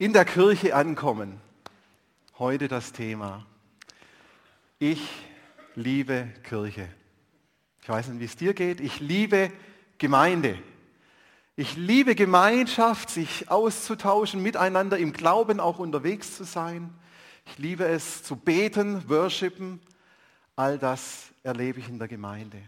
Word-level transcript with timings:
In 0.00 0.12
der 0.12 0.24
Kirche 0.24 0.76
ankommen. 0.76 1.40
Heute 2.38 2.68
das 2.68 2.92
Thema. 2.92 3.44
Ich 4.78 5.00
liebe 5.74 6.28
Kirche. 6.44 6.88
Ich 7.82 7.88
weiß 7.88 8.06
nicht, 8.06 8.20
wie 8.20 8.24
es 8.26 8.36
dir 8.36 8.54
geht. 8.54 8.78
Ich 8.78 9.00
liebe 9.00 9.50
Gemeinde. 9.98 10.56
Ich 11.56 11.76
liebe 11.76 12.14
Gemeinschaft, 12.14 13.10
sich 13.10 13.50
auszutauschen, 13.50 14.40
miteinander 14.40 14.98
im 14.98 15.12
Glauben 15.12 15.58
auch 15.58 15.80
unterwegs 15.80 16.36
zu 16.36 16.44
sein. 16.44 16.94
Ich 17.46 17.58
liebe 17.58 17.84
es 17.84 18.22
zu 18.22 18.36
beten, 18.36 19.02
worshipen. 19.08 19.80
All 20.54 20.78
das 20.78 21.30
erlebe 21.42 21.80
ich 21.80 21.88
in 21.88 21.98
der 21.98 22.06
Gemeinde. 22.06 22.62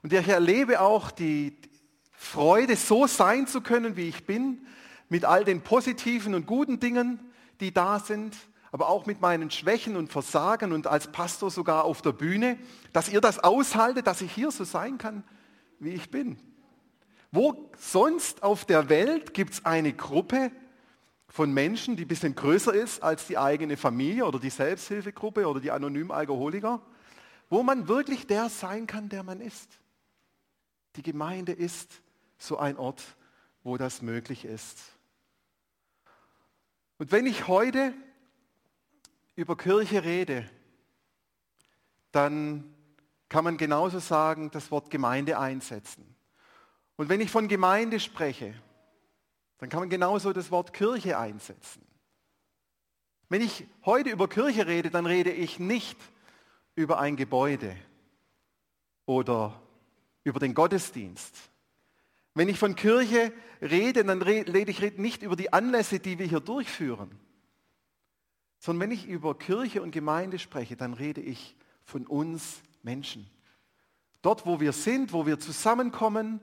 Und 0.00 0.14
ich 0.14 0.28
erlebe 0.28 0.80
auch 0.80 1.10
die 1.10 1.58
Freude, 2.10 2.76
so 2.76 3.06
sein 3.06 3.46
zu 3.46 3.60
können, 3.60 3.96
wie 3.96 4.08
ich 4.08 4.24
bin, 4.24 4.66
mit 5.12 5.26
all 5.26 5.44
den 5.44 5.60
positiven 5.60 6.34
und 6.34 6.46
guten 6.46 6.80
Dingen, 6.80 7.20
die 7.60 7.70
da 7.70 7.98
sind, 7.98 8.34
aber 8.70 8.88
auch 8.88 9.04
mit 9.04 9.20
meinen 9.20 9.50
Schwächen 9.50 9.94
und 9.94 10.10
Versagen 10.10 10.72
und 10.72 10.86
als 10.86 11.12
Pastor 11.12 11.50
sogar 11.50 11.84
auf 11.84 12.00
der 12.00 12.12
Bühne, 12.12 12.58
dass 12.94 13.10
ihr 13.10 13.20
das 13.20 13.38
aushaltet, 13.38 14.06
dass 14.06 14.22
ich 14.22 14.32
hier 14.32 14.50
so 14.50 14.64
sein 14.64 14.96
kann, 14.96 15.22
wie 15.78 15.90
ich 15.90 16.10
bin. 16.10 16.38
Wo 17.30 17.70
sonst 17.76 18.42
auf 18.42 18.64
der 18.64 18.88
Welt 18.88 19.34
gibt 19.34 19.52
es 19.52 19.64
eine 19.66 19.92
Gruppe 19.92 20.50
von 21.28 21.52
Menschen, 21.52 21.94
die 21.96 22.06
ein 22.06 22.08
bisschen 22.08 22.34
größer 22.34 22.72
ist 22.72 23.02
als 23.02 23.26
die 23.26 23.36
eigene 23.36 23.76
Familie 23.76 24.24
oder 24.24 24.38
die 24.38 24.48
Selbsthilfegruppe 24.48 25.46
oder 25.46 25.60
die 25.60 25.72
anonymen 25.72 26.10
Alkoholiker, 26.10 26.80
wo 27.50 27.62
man 27.62 27.86
wirklich 27.86 28.26
der 28.26 28.48
sein 28.48 28.86
kann, 28.86 29.10
der 29.10 29.24
man 29.24 29.42
ist. 29.42 29.78
Die 30.96 31.02
Gemeinde 31.02 31.52
ist 31.52 32.00
so 32.38 32.56
ein 32.56 32.78
Ort, 32.78 33.02
wo 33.62 33.76
das 33.76 34.00
möglich 34.00 34.46
ist. 34.46 34.78
Und 36.98 37.12
wenn 37.12 37.26
ich 37.26 37.48
heute 37.48 37.94
über 39.34 39.56
Kirche 39.56 40.04
rede, 40.04 40.48
dann 42.12 42.74
kann 43.28 43.44
man 43.44 43.56
genauso 43.56 43.98
sagen, 43.98 44.50
das 44.50 44.70
Wort 44.70 44.90
Gemeinde 44.90 45.38
einsetzen. 45.38 46.14
Und 46.96 47.08
wenn 47.08 47.20
ich 47.20 47.30
von 47.30 47.48
Gemeinde 47.48 47.98
spreche, 47.98 48.54
dann 49.58 49.68
kann 49.68 49.80
man 49.80 49.90
genauso 49.90 50.32
das 50.32 50.50
Wort 50.50 50.72
Kirche 50.72 51.18
einsetzen. 51.18 51.86
Wenn 53.28 53.40
ich 53.40 53.64
heute 53.86 54.10
über 54.10 54.28
Kirche 54.28 54.66
rede, 54.66 54.90
dann 54.90 55.06
rede 55.06 55.32
ich 55.32 55.58
nicht 55.58 55.98
über 56.74 56.98
ein 56.98 57.16
Gebäude 57.16 57.74
oder 59.06 59.58
über 60.24 60.38
den 60.38 60.52
Gottesdienst. 60.52 61.51
Wenn 62.34 62.48
ich 62.48 62.58
von 62.58 62.74
Kirche 62.74 63.32
rede, 63.60 64.04
dann 64.04 64.22
rede 64.22 64.70
ich 64.70 64.98
nicht 64.98 65.22
über 65.22 65.36
die 65.36 65.52
Anlässe, 65.52 65.98
die 65.98 66.18
wir 66.18 66.26
hier 66.26 66.40
durchführen, 66.40 67.10
sondern 68.58 68.88
wenn 68.88 68.96
ich 68.96 69.06
über 69.06 69.38
Kirche 69.38 69.82
und 69.82 69.90
Gemeinde 69.90 70.38
spreche, 70.38 70.76
dann 70.76 70.94
rede 70.94 71.20
ich 71.20 71.56
von 71.82 72.06
uns 72.06 72.62
Menschen. 72.82 73.28
Dort, 74.22 74.46
wo 74.46 74.60
wir 74.60 74.72
sind, 74.72 75.12
wo 75.12 75.26
wir 75.26 75.40
zusammenkommen, 75.40 76.40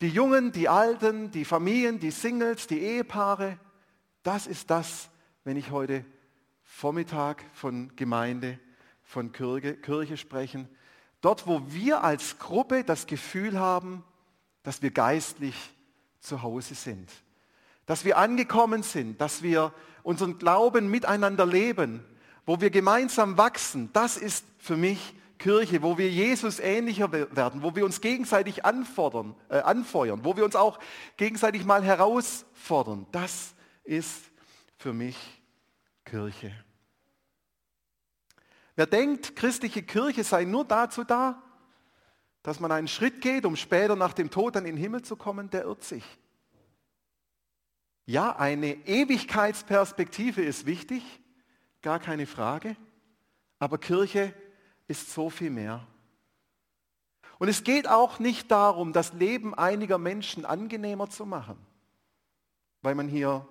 die 0.00 0.08
Jungen, 0.08 0.52
die 0.52 0.68
Alten, 0.68 1.30
die 1.30 1.44
Familien, 1.44 1.98
die 1.98 2.10
Singles, 2.12 2.66
die 2.66 2.78
Ehepaare, 2.78 3.58
das 4.22 4.46
ist 4.46 4.70
das, 4.70 5.10
wenn 5.44 5.56
ich 5.56 5.70
heute 5.70 6.04
Vormittag 6.62 7.44
von 7.52 7.94
Gemeinde, 7.96 8.58
von 9.02 9.32
Kirche, 9.32 9.76
Kirche 9.76 10.16
sprechen. 10.16 10.68
Dort, 11.20 11.46
wo 11.46 11.62
wir 11.72 12.04
als 12.04 12.38
Gruppe 12.38 12.84
das 12.84 13.06
Gefühl 13.06 13.58
haben, 13.58 14.04
dass 14.66 14.82
wir 14.82 14.90
geistlich 14.90 15.54
zu 16.18 16.42
Hause 16.42 16.74
sind. 16.74 17.08
Dass 17.86 18.04
wir 18.04 18.18
angekommen 18.18 18.82
sind, 18.82 19.20
dass 19.20 19.40
wir 19.40 19.72
unseren 20.02 20.38
Glauben 20.38 20.90
miteinander 20.90 21.46
leben, 21.46 22.04
wo 22.46 22.60
wir 22.60 22.70
gemeinsam 22.70 23.38
wachsen. 23.38 23.90
Das 23.92 24.16
ist 24.16 24.44
für 24.58 24.76
mich 24.76 25.14
Kirche, 25.38 25.82
wo 25.82 25.98
wir 25.98 26.10
Jesus 26.10 26.58
ähnlicher 26.58 27.12
werden, 27.12 27.62
wo 27.62 27.76
wir 27.76 27.84
uns 27.84 28.00
gegenseitig 28.00 28.64
anfordern, 28.64 29.36
äh, 29.50 29.58
anfeuern, 29.58 30.24
wo 30.24 30.36
wir 30.36 30.44
uns 30.44 30.56
auch 30.56 30.80
gegenseitig 31.16 31.64
mal 31.64 31.84
herausfordern. 31.84 33.06
Das 33.12 33.54
ist 33.84 34.32
für 34.78 34.92
mich 34.92 35.16
Kirche. 36.04 36.52
Wer 38.74 38.86
denkt, 38.88 39.36
christliche 39.36 39.84
Kirche 39.84 40.24
sei 40.24 40.42
nur 40.42 40.64
dazu 40.64 41.04
da, 41.04 41.40
dass 42.46 42.60
man 42.60 42.70
einen 42.70 42.86
Schritt 42.86 43.22
geht, 43.22 43.44
um 43.44 43.56
später 43.56 43.96
nach 43.96 44.12
dem 44.12 44.30
Tod 44.30 44.54
dann 44.54 44.66
in 44.66 44.76
den 44.76 44.80
Himmel 44.80 45.02
zu 45.02 45.16
kommen, 45.16 45.50
der 45.50 45.64
irrt 45.64 45.82
sich. 45.82 46.04
Ja, 48.04 48.36
eine 48.36 48.86
Ewigkeitsperspektive 48.86 50.42
ist 50.42 50.64
wichtig, 50.64 51.02
gar 51.82 51.98
keine 51.98 52.24
Frage, 52.24 52.76
aber 53.58 53.78
Kirche 53.78 54.32
ist 54.86 55.12
so 55.12 55.28
viel 55.28 55.50
mehr. 55.50 55.84
Und 57.40 57.48
es 57.48 57.64
geht 57.64 57.88
auch 57.88 58.20
nicht 58.20 58.48
darum, 58.52 58.92
das 58.92 59.12
Leben 59.12 59.52
einiger 59.52 59.98
Menschen 59.98 60.44
angenehmer 60.44 61.10
zu 61.10 61.26
machen, 61.26 61.58
weil 62.80 62.94
man 62.94 63.08
hier 63.08 63.44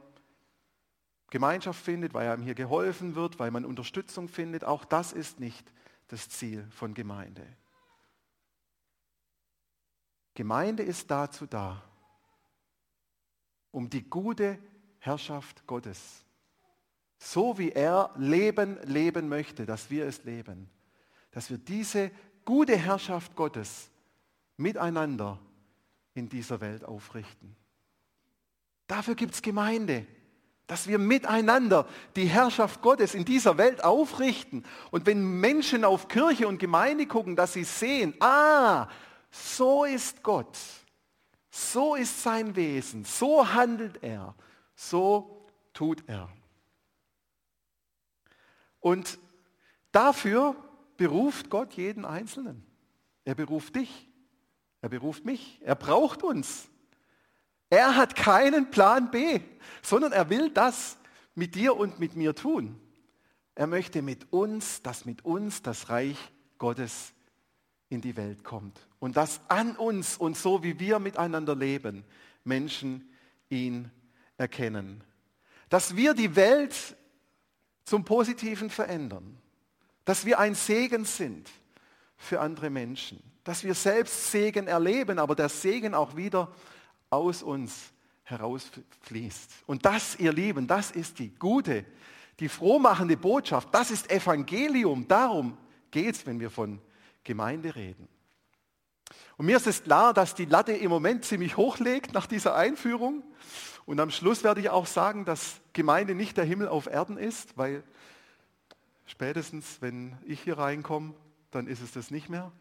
Gemeinschaft 1.32 1.84
findet, 1.84 2.14
weil 2.14 2.30
einem 2.30 2.44
hier 2.44 2.56
geholfen 2.56 3.16
wird, 3.16 3.40
weil 3.40 3.52
man 3.52 3.66
Unterstützung 3.66 4.30
findet. 4.30 4.64
Auch 4.64 4.86
das 4.86 5.12
ist 5.12 5.42
nicht 5.42 5.70
das 6.08 6.30
Ziel 6.30 6.66
von 6.72 6.94
Gemeinde. 6.94 7.46
Gemeinde 10.36 10.84
ist 10.84 11.10
dazu 11.10 11.46
da, 11.46 11.82
um 13.72 13.90
die 13.90 14.08
gute 14.08 14.60
Herrschaft 15.00 15.66
Gottes, 15.66 16.24
so 17.18 17.58
wie 17.58 17.72
er 17.72 18.12
Leben 18.18 18.78
leben 18.84 19.30
möchte, 19.30 19.66
dass 19.66 19.90
wir 19.90 20.06
es 20.06 20.24
leben, 20.26 20.70
dass 21.32 21.50
wir 21.50 21.58
diese 21.58 22.12
gute 22.44 22.78
Herrschaft 22.78 23.36
Gottes 23.36 23.90
miteinander 24.58 25.40
in 26.14 26.30
dieser 26.30 26.62
Welt 26.62 26.84
aufrichten. 26.84 27.56
Dafür 28.88 29.16
gibt 29.16 29.34
es 29.34 29.42
Gemeinde, 29.42 30.06
dass 30.68 30.88
wir 30.88 30.98
miteinander 30.98 31.88
die 32.16 32.26
Herrschaft 32.26 32.82
Gottes 32.82 33.14
in 33.16 33.24
dieser 33.24 33.58
Welt 33.58 33.84
aufrichten. 33.84 34.66
Und 34.92 35.06
wenn 35.06 35.40
Menschen 35.40 35.86
auf 35.86 36.08
Kirche 36.08 36.48
und 36.48 36.60
Gemeinde 36.60 37.06
gucken, 37.06 37.36
dass 37.36 37.54
sie 37.54 37.64
sehen, 37.64 38.16
ah, 38.20 38.90
so 39.36 39.84
ist 39.84 40.24
Gott. 40.24 40.58
So 41.50 41.96
ist 41.96 42.24
sein 42.24 42.56
Wesen. 42.56 43.04
So 43.04 43.54
handelt 43.54 44.02
er. 44.02 44.34
So 44.76 45.46
tut 45.74 46.04
er. 46.08 46.30
Und 48.80 49.20
dafür 49.92 50.56
beruft 50.96 51.50
Gott 51.50 51.74
jeden 51.74 52.06
Einzelnen. 52.06 52.66
Er 53.26 53.36
beruft 53.36 53.76
dich. 53.76 54.08
Er 54.82 54.90
beruft 54.90 55.26
mich. 55.26 55.60
Er 55.64 55.76
braucht 55.76 56.24
uns. 56.24 56.70
Er 57.70 57.98
hat 57.98 58.16
keinen 58.16 58.72
Plan 58.72 59.12
B, 59.12 59.42
sondern 59.82 60.14
er 60.14 60.30
will 60.30 60.50
das 60.50 60.98
mit 61.34 61.56
dir 61.56 61.76
und 61.76 62.00
mit 62.00 62.16
mir 62.16 62.36
tun. 62.36 62.80
Er 63.56 63.68
möchte 63.68 64.02
mit 64.02 64.32
uns, 64.32 64.82
dass 64.82 65.04
mit 65.04 65.26
uns 65.26 65.62
das 65.62 65.90
Reich 65.90 66.18
Gottes 66.58 67.14
in 67.90 68.02
die 68.02 68.16
Welt 68.16 68.44
kommt 68.44 68.80
und 69.06 69.18
dass 69.18 69.40
an 69.50 69.76
uns 69.76 70.18
und 70.18 70.36
so 70.36 70.64
wie 70.64 70.80
wir 70.80 70.98
miteinander 70.98 71.56
leben, 71.56 72.04
Menschen 72.44 73.08
ihn 73.50 73.92
erkennen. 74.36 75.04
Dass 75.70 75.96
wir 75.96 76.16
die 76.16 76.36
Welt 76.36 76.74
zum 77.84 78.04
Positiven 78.04 78.72
verändern. 78.72 79.38
Dass 80.06 80.26
wir 80.26 80.40
ein 80.40 80.56
Segen 80.56 81.06
sind 81.06 81.52
für 82.18 82.42
andere 82.42 82.72
Menschen. 82.72 83.22
Dass 83.44 83.64
wir 83.64 83.76
selbst 83.76 84.32
Segen 84.32 84.66
erleben, 84.66 85.20
aber 85.20 85.36
der 85.36 85.50
Segen 85.50 85.94
auch 85.94 86.16
wieder 86.16 86.52
aus 87.12 87.44
uns 87.44 87.94
herausfließt. 88.24 89.52
Und 89.68 89.86
das, 89.86 90.16
ihr 90.16 90.34
Lieben, 90.34 90.66
das 90.66 90.90
ist 90.90 91.20
die 91.20 91.30
gute, 91.30 91.86
die 92.40 92.50
frohmachende 92.50 93.18
Botschaft. 93.18 93.70
Das 93.72 93.92
ist 93.92 94.10
Evangelium. 94.10 95.08
Darum 95.08 95.60
geht 95.92 96.16
es, 96.16 96.26
wenn 96.26 96.40
wir 96.40 96.50
von 96.50 96.82
Gemeinde 97.24 97.76
reden. 97.76 98.15
Und 99.38 99.48
mir 99.48 99.58
ist 99.58 99.68
es 99.68 99.84
klar, 99.84 100.14
dass 100.14 100.36
die 100.36 100.46
Latte 100.46 100.72
im 100.72 100.90
Moment 100.90 101.26
ziemlich 101.26 101.58
hoch 101.58 101.80
legt 101.80 102.14
nach 102.14 102.26
dieser 102.26 102.56
Einführung. 102.56 103.24
Und 103.86 104.00
am 104.00 104.10
Schluss 104.10 104.44
werde 104.44 104.62
ich 104.62 104.70
auch 104.70 104.86
sagen, 104.86 105.26
dass 105.26 105.60
Gemeinde 105.74 106.16
nicht 106.16 106.38
der 106.38 106.46
Himmel 106.46 106.68
auf 106.68 106.88
Erden 106.88 107.18
ist, 107.18 107.58
weil 107.58 107.84
spätestens, 109.06 109.82
wenn 109.82 110.18
ich 110.26 110.42
hier 110.42 110.58
reinkomme, 110.58 111.14
dann 111.52 111.68
ist 111.68 111.82
es 111.82 111.92
das 111.92 112.12
nicht 112.12 112.30
mehr. 112.30 112.52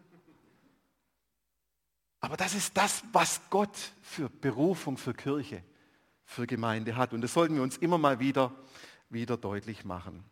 Aber 2.20 2.36
das 2.36 2.54
ist 2.54 2.76
das, 2.76 3.04
was 3.12 3.40
Gott 3.50 3.92
für 4.02 4.28
Berufung, 4.28 4.96
für 4.96 5.14
Kirche, 5.14 5.62
für 6.24 6.46
Gemeinde 6.46 6.96
hat. 6.96 7.12
Und 7.12 7.20
das 7.20 7.34
sollten 7.34 7.54
wir 7.54 7.62
uns 7.62 7.76
immer 7.76 7.98
mal 7.98 8.18
wieder, 8.18 8.52
wieder 9.10 9.36
deutlich 9.36 9.84
machen. 9.84 10.24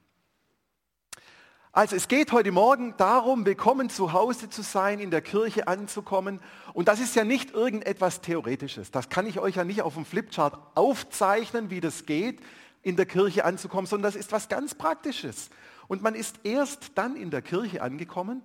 Also 1.74 1.96
es 1.96 2.06
geht 2.06 2.32
heute 2.32 2.52
Morgen 2.52 2.94
darum, 2.98 3.46
willkommen 3.46 3.88
zu 3.88 4.12
Hause 4.12 4.50
zu 4.50 4.60
sein, 4.60 5.00
in 5.00 5.10
der 5.10 5.22
Kirche 5.22 5.69
anzukommen. 5.69 6.38
Und 6.74 6.86
das 6.86 7.00
ist 7.00 7.16
ja 7.16 7.24
nicht 7.24 7.52
irgendetwas 7.52 8.20
Theoretisches. 8.20 8.90
Das 8.90 9.08
kann 9.08 9.26
ich 9.26 9.40
euch 9.40 9.56
ja 9.56 9.64
nicht 9.64 9.80
auf 9.80 9.94
dem 9.94 10.04
Flipchart 10.04 10.58
aufzeichnen, 10.74 11.70
wie 11.70 11.80
das 11.80 12.04
geht. 12.04 12.40
in 12.82 12.96
der 12.96 13.06
Kirche 13.06 13.44
anzukommen, 13.44 13.86
sondern 13.86 14.12
das 14.12 14.20
ist 14.20 14.32
was 14.32 14.48
ganz 14.48 14.74
Praktisches. 14.74 15.50
Und 15.86 16.02
man 16.02 16.16
ist 16.16 16.40
erst 16.42 16.98
dann 16.98 17.14
in 17.14 17.30
der 17.30 17.40
Kirche 17.40 17.80
angekommen, 17.80 18.42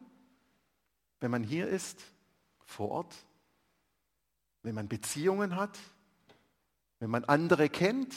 wenn 1.19 1.31
man 1.31 1.43
hier 1.43 1.67
ist, 1.67 1.99
vor 2.63 2.91
Ort, 2.91 3.15
wenn 4.61 4.75
man 4.75 4.87
Beziehungen 4.87 5.55
hat, 5.55 5.77
wenn 6.99 7.09
man 7.09 7.25
andere 7.25 7.67
kennt, 7.67 8.13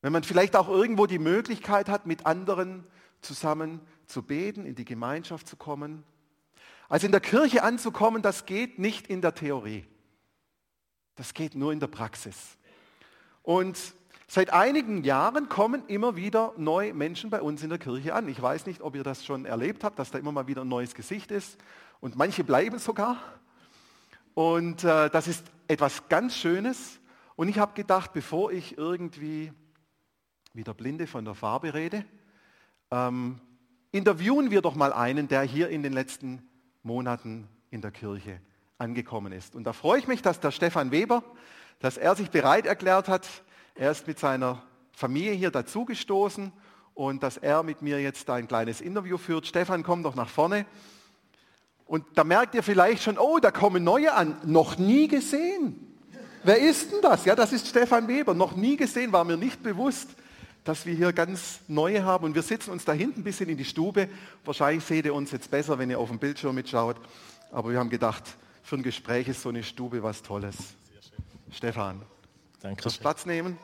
wenn 0.00 0.12
man 0.12 0.24
vielleicht 0.24 0.56
auch 0.56 0.68
irgendwo 0.68 1.04
die 1.06 1.18
Möglichkeit 1.18 1.90
hat, 1.90 2.06
mit 2.06 2.24
anderen 2.24 2.84
zusammen 3.26 3.80
zu 4.06 4.22
beten, 4.22 4.64
in 4.64 4.74
die 4.74 4.84
Gemeinschaft 4.84 5.48
zu 5.48 5.56
kommen. 5.56 6.04
Also 6.88 7.06
in 7.06 7.12
der 7.12 7.20
Kirche 7.20 7.62
anzukommen, 7.62 8.22
das 8.22 8.46
geht 8.46 8.78
nicht 8.78 9.08
in 9.08 9.20
der 9.20 9.34
Theorie. 9.34 9.84
Das 11.16 11.34
geht 11.34 11.54
nur 11.54 11.72
in 11.72 11.80
der 11.80 11.88
Praxis. 11.88 12.56
Und 13.42 13.78
seit 14.28 14.52
einigen 14.52 15.02
Jahren 15.02 15.48
kommen 15.48 15.82
immer 15.88 16.16
wieder 16.16 16.52
neue 16.56 16.94
Menschen 16.94 17.30
bei 17.30 17.40
uns 17.40 17.62
in 17.62 17.70
der 17.70 17.78
Kirche 17.78 18.14
an. 18.14 18.28
Ich 18.28 18.40
weiß 18.40 18.66
nicht, 18.66 18.80
ob 18.82 18.94
ihr 18.94 19.02
das 19.02 19.24
schon 19.24 19.46
erlebt 19.46 19.82
habt, 19.82 19.98
dass 19.98 20.10
da 20.10 20.18
immer 20.18 20.32
mal 20.32 20.46
wieder 20.46 20.62
ein 20.62 20.68
neues 20.68 20.94
Gesicht 20.94 21.30
ist. 21.30 21.58
Und 22.00 22.16
manche 22.16 22.44
bleiben 22.44 22.78
sogar. 22.78 23.18
Und 24.34 24.84
äh, 24.84 25.10
das 25.10 25.26
ist 25.26 25.46
etwas 25.66 26.08
ganz 26.08 26.36
Schönes. 26.36 27.00
Und 27.34 27.48
ich 27.48 27.58
habe 27.58 27.74
gedacht, 27.74 28.12
bevor 28.12 28.52
ich 28.52 28.76
irgendwie 28.76 29.52
wieder 30.52 30.74
Blinde 30.74 31.06
von 31.06 31.24
der 31.24 31.34
Farbe 31.34 31.74
rede, 31.74 32.04
ähm, 32.90 33.40
interviewen 33.92 34.50
wir 34.50 34.62
doch 34.62 34.74
mal 34.74 34.92
einen, 34.92 35.28
der 35.28 35.42
hier 35.42 35.68
in 35.68 35.82
den 35.82 35.92
letzten 35.92 36.42
Monaten 36.82 37.48
in 37.70 37.80
der 37.80 37.90
Kirche 37.90 38.40
angekommen 38.78 39.32
ist. 39.32 39.54
Und 39.54 39.64
da 39.64 39.72
freue 39.72 39.98
ich 39.98 40.06
mich, 40.06 40.22
dass 40.22 40.40
der 40.40 40.50
Stefan 40.50 40.90
Weber, 40.90 41.22
dass 41.80 41.96
er 41.96 42.14
sich 42.14 42.30
bereit 42.30 42.66
erklärt 42.66 43.08
hat. 43.08 43.26
Er 43.74 43.90
ist 43.90 44.06
mit 44.06 44.18
seiner 44.18 44.62
Familie 44.92 45.32
hier 45.32 45.50
dazugestoßen 45.50 46.52
und 46.94 47.22
dass 47.22 47.36
er 47.36 47.62
mit 47.62 47.82
mir 47.82 48.00
jetzt 48.00 48.28
ein 48.30 48.48
kleines 48.48 48.80
Interview 48.80 49.18
führt. 49.18 49.46
Stefan, 49.46 49.82
komm 49.82 50.02
doch 50.02 50.14
nach 50.14 50.28
vorne. 50.28 50.66
Und 51.86 52.04
da 52.14 52.24
merkt 52.24 52.54
ihr 52.54 52.62
vielleicht 52.62 53.02
schon, 53.02 53.18
oh, 53.18 53.38
da 53.38 53.50
kommen 53.50 53.84
neue 53.84 54.12
an. 54.12 54.36
Noch 54.44 54.76
nie 54.76 55.06
gesehen. 55.06 55.96
Wer 56.42 56.58
ist 56.58 56.92
denn 56.92 57.00
das? 57.02 57.24
Ja, 57.24 57.34
das 57.34 57.52
ist 57.52 57.68
Stefan 57.68 58.08
Weber. 58.08 58.34
Noch 58.34 58.56
nie 58.56 58.76
gesehen, 58.76 59.12
war 59.12 59.24
mir 59.24 59.36
nicht 59.36 59.62
bewusst, 59.62 60.10
dass 60.66 60.84
wir 60.84 60.94
hier 60.94 61.12
ganz 61.12 61.60
neue 61.68 62.04
haben. 62.04 62.24
Und 62.24 62.34
wir 62.34 62.42
sitzen 62.42 62.72
uns 62.72 62.84
da 62.84 62.92
hinten 62.92 63.20
ein 63.20 63.24
bisschen 63.24 63.48
in 63.48 63.56
die 63.56 63.64
Stube. 63.64 64.08
Wahrscheinlich 64.44 64.84
seht 64.84 65.04
ihr 65.04 65.14
uns 65.14 65.30
jetzt 65.30 65.50
besser, 65.50 65.78
wenn 65.78 65.88
ihr 65.90 65.98
auf 65.98 66.08
dem 66.08 66.18
Bildschirm 66.18 66.56
mitschaut. 66.56 66.96
Aber 67.52 67.70
wir 67.70 67.78
haben 67.78 67.88
gedacht, 67.88 68.24
für 68.64 68.76
ein 68.76 68.82
Gespräch 68.82 69.28
ist 69.28 69.42
so 69.42 69.48
eine 69.48 69.62
Stube 69.62 70.02
was 70.02 70.22
Tolles. 70.22 70.56
Stefan, 71.52 72.02
Danke. 72.60 72.82
kannst 72.82 73.00
Platz 73.00 73.24
nehmen? 73.24 73.56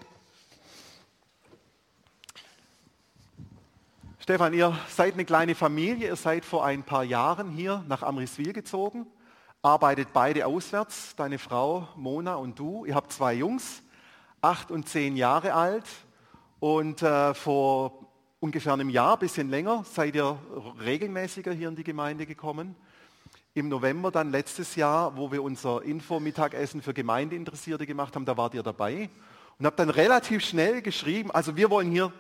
Stefan, 4.21 4.55
ihr 4.55 4.79
seid 4.89 5.15
eine 5.15 5.25
kleine 5.25 5.57
Familie. 5.57 6.07
Ihr 6.07 6.17
seid 6.17 6.45
vor 6.45 6.65
ein 6.65 6.85
paar 6.85 7.03
Jahren 7.03 7.51
hier 7.51 7.85
nach 7.89 8.05
Amriswil 8.05 8.53
gezogen, 8.53 9.09
arbeitet 9.61 10.13
beide 10.13 10.47
auswärts, 10.47 11.17
deine 11.17 11.41
Frau 11.41 11.89
Mona 11.97 12.37
und 12.37 12.61
du. 12.61 12.85
Ihr 12.85 12.95
habt 12.95 13.13
zwei 13.13 13.35
Jungs, 13.35 13.83
acht 14.41 14.71
und 14.71 14.89
zehn 14.89 15.17
Jahre 15.17 15.55
alt. 15.55 15.85
Und 16.63 17.03
äh, 17.03 17.35
vor 17.35 18.07
ungefähr 18.39 18.75
einem 18.75 18.89
Jahr, 18.89 19.17
bisschen 19.17 19.51
länger, 19.51 19.83
seid 19.83 20.15
ihr 20.15 20.39
regelmäßiger 20.81 21.53
hier 21.53 21.67
in 21.67 21.75
die 21.75 21.83
Gemeinde 21.83 22.25
gekommen. 22.25 22.77
Im 23.53 23.69
November 23.69 24.13
dann 24.13 24.31
letztes 24.31 24.77
Jahr, 24.77 25.17
wo 25.17 25.33
wir 25.33 25.43
unser 25.43 25.83
Info-Mittagessen 25.83 26.81
für 26.81 26.95
Gemeindeinteressierte 26.95 27.85
gemacht 27.85 28.15
haben, 28.15 28.27
da 28.27 28.37
wart 28.37 28.55
ihr 28.55 28.63
dabei 28.63 29.11
und 29.59 29.67
habt 29.67 29.81
dann 29.81 29.91
relativ 29.91 30.45
schnell 30.45 30.83
geschrieben, 30.83 31.33
also 31.33 31.57
wir 31.57 31.69
wollen 31.69 31.91
hier 31.91 32.13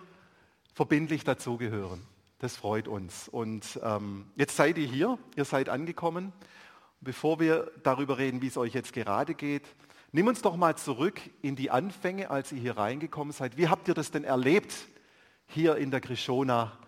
verbindlich 0.74 1.22
dazugehören. 1.22 2.02
Das 2.40 2.56
freut 2.56 2.88
uns. 2.88 3.28
Und 3.28 3.78
ähm, 3.84 4.26
jetzt 4.34 4.56
seid 4.56 4.76
ihr 4.76 4.88
hier, 4.88 5.20
ihr 5.36 5.44
seid 5.44 5.68
angekommen. 5.68 6.32
Bevor 7.00 7.38
wir 7.38 7.70
darüber 7.84 8.18
reden, 8.18 8.42
wie 8.42 8.48
es 8.48 8.56
euch 8.56 8.74
jetzt 8.74 8.92
gerade 8.92 9.34
geht, 9.34 9.68
nimm 10.12 10.28
uns 10.28 10.42
doch 10.42 10.56
mal 10.56 10.76
zurück 10.76 11.20
in 11.40 11.56
die 11.56 11.70
Anfänge, 11.70 12.30
als 12.30 12.52
ihr 12.52 12.60
hier 12.60 12.76
reingekommen 12.76 13.32
seid. 13.32 13.56
Wie 13.56 13.68
habt 13.68 13.88
ihr 13.88 13.94
das 13.94 14.10
denn 14.10 14.24
erlebt 14.24 14.72
hier 15.46 15.76
in 15.76 15.90
der 15.90 16.00
Krishona? 16.00 16.78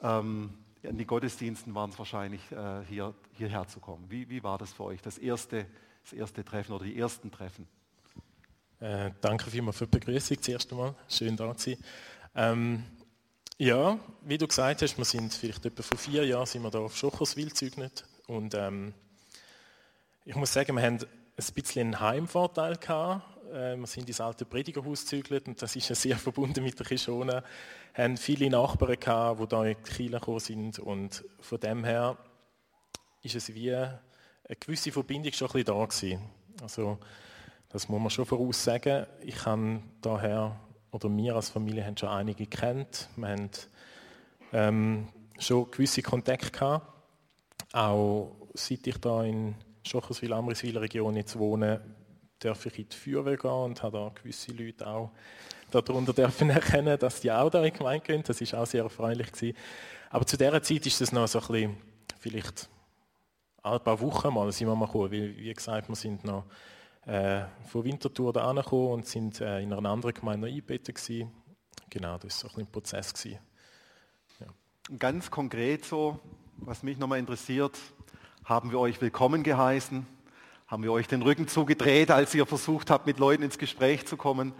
Ähm, 0.00 0.54
in 0.82 0.96
die 0.96 1.06
Gottesdiensten 1.06 1.74
waren 1.74 1.90
es 1.90 1.98
wahrscheinlich, 1.98 2.40
äh, 2.52 2.84
hier, 2.88 3.14
hierher 3.32 3.66
zu 3.66 3.80
kommen. 3.80 4.04
Wie, 4.08 4.30
wie 4.30 4.42
war 4.42 4.58
das 4.58 4.72
für 4.72 4.84
euch, 4.84 5.02
das 5.02 5.18
erste, 5.18 5.66
das 6.04 6.12
erste 6.12 6.44
Treffen 6.44 6.72
oder 6.72 6.84
die 6.84 6.98
ersten 6.98 7.30
Treffen? 7.30 7.66
Äh, 8.80 9.10
danke 9.20 9.50
vielmals 9.50 9.76
für 9.76 9.86
die 9.86 9.98
Begrüßung 9.98 10.36
das 10.36 10.48
erste 10.48 10.74
Mal. 10.76 10.94
Schön 11.08 11.36
da 11.36 11.56
zu 11.56 11.70
sein. 11.70 11.84
Ähm, 12.34 12.84
ja, 13.56 13.98
wie 14.22 14.38
du 14.38 14.46
gesagt 14.46 14.82
hast, 14.82 14.96
wir 14.96 15.04
sind 15.04 15.34
vielleicht 15.34 15.66
etwa 15.66 15.82
vor 15.82 15.98
vier 15.98 16.24
Jahren 16.24 16.46
sind 16.46 16.62
wir 16.62 16.70
da 16.70 16.78
auf 16.78 16.96
Schocherswil 16.96 17.48
gezügnet 17.48 18.04
und 18.28 18.54
ähm, 18.54 18.94
ich 20.24 20.36
muss 20.36 20.52
sagen, 20.52 20.76
wir 20.76 20.82
haben 20.82 21.00
ein 21.38 21.54
bisschen 21.54 21.86
einen 21.86 22.00
Heimvorteil 22.00 22.76
gehabt. 22.76 23.22
Äh, 23.52 23.76
wir 23.76 23.86
sind 23.86 24.08
ins 24.08 24.20
alte 24.20 24.44
Predigerhaus 24.44 25.02
gezügelt 25.02 25.46
und 25.46 25.62
das 25.62 25.76
ist 25.76 25.88
ja 25.88 25.94
sehr 25.94 26.16
verbunden 26.16 26.64
mit 26.64 26.78
der 26.78 26.86
Kishona. 26.86 27.44
Wir 27.94 28.04
haben 28.04 28.16
viele 28.16 28.50
Nachbarn 28.50 28.98
gehabt, 28.98 29.40
die 29.40 29.46
da 29.46 29.64
in 29.64 29.76
die 29.76 29.90
Kirche 29.90 30.10
gekommen 30.10 30.40
sind 30.40 30.78
und 30.78 31.24
von 31.40 31.60
dem 31.60 31.84
her 31.84 32.16
ist 33.22 33.36
es 33.36 33.54
wie 33.54 33.72
eine 33.72 34.00
gewisse 34.58 34.90
Verbindung 34.90 35.32
schon 35.32 35.48
ein 35.48 35.52
bisschen 35.52 35.76
da 35.78 35.84
gewesen. 35.84 36.20
Also 36.60 36.98
das 37.68 37.88
muss 37.88 38.00
man 38.00 38.10
schon 38.10 38.26
voraus 38.26 38.64
sagen. 38.64 39.06
Ich 39.24 39.44
habe 39.46 39.80
daher 40.00 40.58
oder 40.90 41.14
wir 41.14 41.36
als 41.36 41.50
Familie 41.50 41.84
haben 41.84 41.96
schon 41.96 42.08
einige 42.08 42.46
kennt. 42.46 43.08
Wir 43.16 43.28
haben 43.28 43.50
ähm, 44.52 45.08
schon 45.38 45.70
gewisse 45.70 46.02
Kontakte 46.02 46.50
gehabt. 46.50 46.86
Auch 47.72 48.34
seit 48.54 48.86
ich 48.86 48.98
da 48.98 49.22
in 49.22 49.54
Schocherswil, 49.84 50.32
Amriswil 50.32 50.76
Region 50.78 51.16
jetzt 51.16 51.38
wohne, 51.38 51.80
darf 52.38 52.66
ich 52.66 52.78
in 52.78 52.88
die 52.88 52.96
Feuerwehr 52.96 53.36
gehen 53.36 53.50
und 53.50 53.82
habe 53.82 53.98
da 53.98 54.12
gewisse 54.14 54.52
Leute 54.52 54.86
auch 54.86 55.10
darunter 55.70 56.12
dürfen 56.12 56.50
erkennen, 56.50 56.98
dass 56.98 57.20
die 57.20 57.30
auch 57.30 57.50
da 57.50 57.62
in 57.64 57.72
die 57.72 57.78
Gemeinde 57.78 58.06
gehen. 58.06 58.22
Das 58.26 58.40
ist 58.40 58.54
auch 58.54 58.66
sehr 58.66 58.84
erfreulich 58.84 59.32
gewesen. 59.32 59.56
Aber 60.10 60.26
zu 60.26 60.36
dieser 60.36 60.62
Zeit 60.62 60.86
ist 60.86 61.00
es 61.00 61.12
noch 61.12 61.28
so 61.28 61.40
ein 61.40 61.46
bisschen, 61.46 61.76
vielleicht 62.18 62.68
ein 63.62 63.80
paar 63.82 64.00
Wochen 64.00 64.32
mal 64.32 64.50
sind 64.52 64.68
wir 64.68 64.74
mal 64.74 64.86
gekommen, 64.86 65.12
weil, 65.12 65.36
wie 65.36 65.52
gesagt, 65.52 65.88
wir 65.88 65.96
sind 65.96 66.24
noch 66.24 66.44
äh, 67.06 67.42
von 67.66 67.84
Winterthur 67.84 68.32
da 68.32 68.48
angekommen 68.48 68.92
und 68.92 69.06
sind 69.06 69.40
äh, 69.40 69.60
in 69.60 69.72
einer 69.72 69.88
anderen 69.90 70.14
Gemeinde 70.14 70.46
eingebettet 70.46 70.94
gewesen. 70.94 71.32
Genau, 71.90 72.18
das 72.18 72.42
war 72.44 72.50
so 72.50 72.56
ein, 72.56 72.64
ein 72.64 72.70
Prozess. 72.70 73.12
Gewesen. 73.12 73.38
Ja. 74.40 74.46
Ganz 74.98 75.30
konkret 75.30 75.84
so, 75.84 76.20
was 76.56 76.82
mich 76.82 76.98
nochmal 76.98 77.18
interessiert, 77.18 77.78
haben 78.48 78.70
wir 78.70 78.80
euch 78.80 78.98
willkommen 79.02 79.42
geheißen? 79.42 80.06
Haben 80.68 80.82
wir 80.82 80.90
euch 80.90 81.06
den 81.06 81.20
Rücken 81.20 81.48
zugedreht, 81.48 82.10
als 82.10 82.34
ihr 82.34 82.46
versucht 82.46 82.90
habt, 82.90 83.06
mit 83.06 83.18
Leuten 83.18 83.42
ins 83.42 83.58
Gespräch 83.58 84.06
zu 84.06 84.16
kommen? 84.16 84.54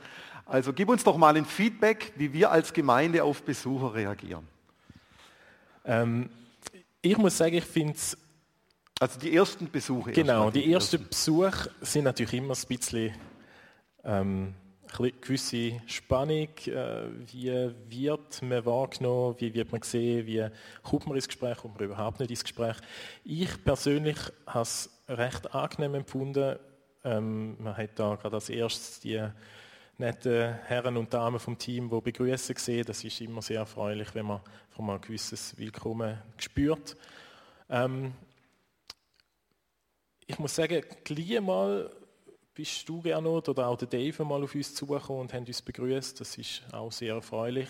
Also 0.44 0.74
gib 0.74 0.90
uns 0.90 1.04
doch 1.04 1.16
mal 1.16 1.34
ein 1.34 1.46
Feedback, 1.46 2.12
wie 2.16 2.34
wir 2.34 2.50
als 2.50 2.74
Gemeinde 2.74 3.24
auf 3.24 3.42
Besucher 3.42 3.94
reagieren. 3.94 4.46
Ähm, 5.86 6.28
ich 7.00 7.16
muss 7.16 7.38
sagen, 7.38 7.54
ich 7.54 7.64
finde 7.64 7.94
es 7.94 8.18
also 9.00 9.18
die 9.18 9.34
ersten 9.34 9.70
Besuche. 9.70 10.12
Genau, 10.12 10.50
die, 10.50 10.64
die 10.64 10.72
ersten 10.72 11.08
Besuche 11.08 11.70
sind 11.80 12.04
natürlich 12.04 12.34
immer 12.34 12.54
ein 12.54 12.68
bisschen 12.68 13.14
ähm, 14.04 14.54
gewisse 14.88 15.80
Spannung. 15.86 16.48
Äh, 16.66 17.04
wie 17.30 17.70
wird 17.88 18.42
man 18.42 18.64
wahrgenommen? 18.64 19.36
Wie 19.38 19.52
wird 19.54 19.72
man 19.72 19.80
gesehen? 19.80 20.26
Wie 20.26 20.46
kommt 20.82 21.06
man 21.06 21.16
ins 21.16 21.28
Gespräch? 21.28 21.58
Kommt 21.58 21.78
man 21.78 21.84
überhaupt 21.84 22.20
nicht 22.20 22.30
ins 22.30 22.42
Gespräch? 22.42 22.76
Ich 23.24 23.64
persönlich 23.64 24.18
habe 24.46 24.62
es 24.62 24.90
recht 25.08 25.54
angenehm 25.54 25.94
empfunden. 25.94 26.58
Ähm, 27.04 27.56
man 27.62 27.76
hat 27.76 27.98
da 27.98 28.16
gerade 28.16 28.36
als 28.36 28.50
erstes 28.50 29.00
die 29.00 29.22
netten 29.98 30.54
Herren 30.64 30.96
und 30.96 31.12
Damen 31.12 31.38
vom 31.38 31.58
Team, 31.58 31.90
die 31.90 32.00
begrüßen 32.00 32.54
gesehen. 32.54 32.84
Das 32.86 33.02
ist 33.04 33.20
immer 33.20 33.42
sehr 33.42 33.60
erfreulich, 33.60 34.14
wenn 34.14 34.26
man 34.26 34.40
von 34.70 34.88
einem 34.88 35.00
gewisses 35.00 35.58
Willkommen 35.58 36.18
spürt. 36.36 36.96
Ähm, 37.68 38.12
ich 40.26 40.38
muss 40.38 40.54
sagen, 40.54 40.82
gleich 41.04 41.40
mal 41.40 41.90
bist 42.58 42.88
du 42.88 43.00
gerne 43.00 43.28
oder 43.28 43.68
auch 43.68 43.78
der 43.78 43.86
Dave 43.86 44.24
mal 44.24 44.42
auf 44.42 44.52
uns 44.52 44.74
zugekommen 44.74 45.20
und 45.20 45.32
haben 45.32 45.44
uns 45.44 45.62
begrüßt. 45.62 46.20
Das 46.20 46.36
ist 46.36 46.62
auch 46.72 46.90
sehr 46.90 47.14
erfreulich. 47.14 47.68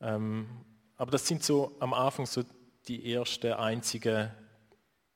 Ähm, 0.00 0.48
aber 0.96 1.10
das 1.10 1.26
sind 1.26 1.42
so 1.42 1.76
am 1.80 1.92
Anfang 1.92 2.24
so 2.24 2.44
die 2.88 3.12
ersten 3.12 3.52
einzigen, 3.52 4.30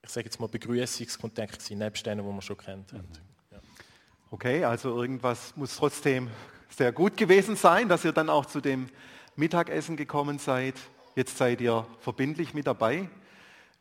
ich 0.02 0.10
sage 0.10 0.26
jetzt 0.26 0.38
mal 0.38 0.48
Begrüßungskontakte, 0.48 1.76
nebst 1.76 2.04
denen, 2.04 2.22
die 2.22 2.30
man 2.30 2.42
schon 2.42 2.58
kennt. 2.58 2.92
Mhm. 2.92 3.04
Ja. 3.50 3.58
Okay, 4.30 4.62
also 4.64 5.00
irgendwas 5.00 5.56
muss 5.56 5.74
trotzdem 5.74 6.28
sehr 6.68 6.92
gut 6.92 7.16
gewesen 7.16 7.56
sein, 7.56 7.88
dass 7.88 8.04
ihr 8.04 8.12
dann 8.12 8.28
auch 8.28 8.44
zu 8.44 8.60
dem 8.60 8.90
Mittagessen 9.34 9.96
gekommen 9.96 10.38
seid. 10.38 10.74
Jetzt 11.16 11.38
seid 11.38 11.62
ihr 11.62 11.86
verbindlich 12.00 12.52
mit 12.52 12.66
dabei. 12.66 13.08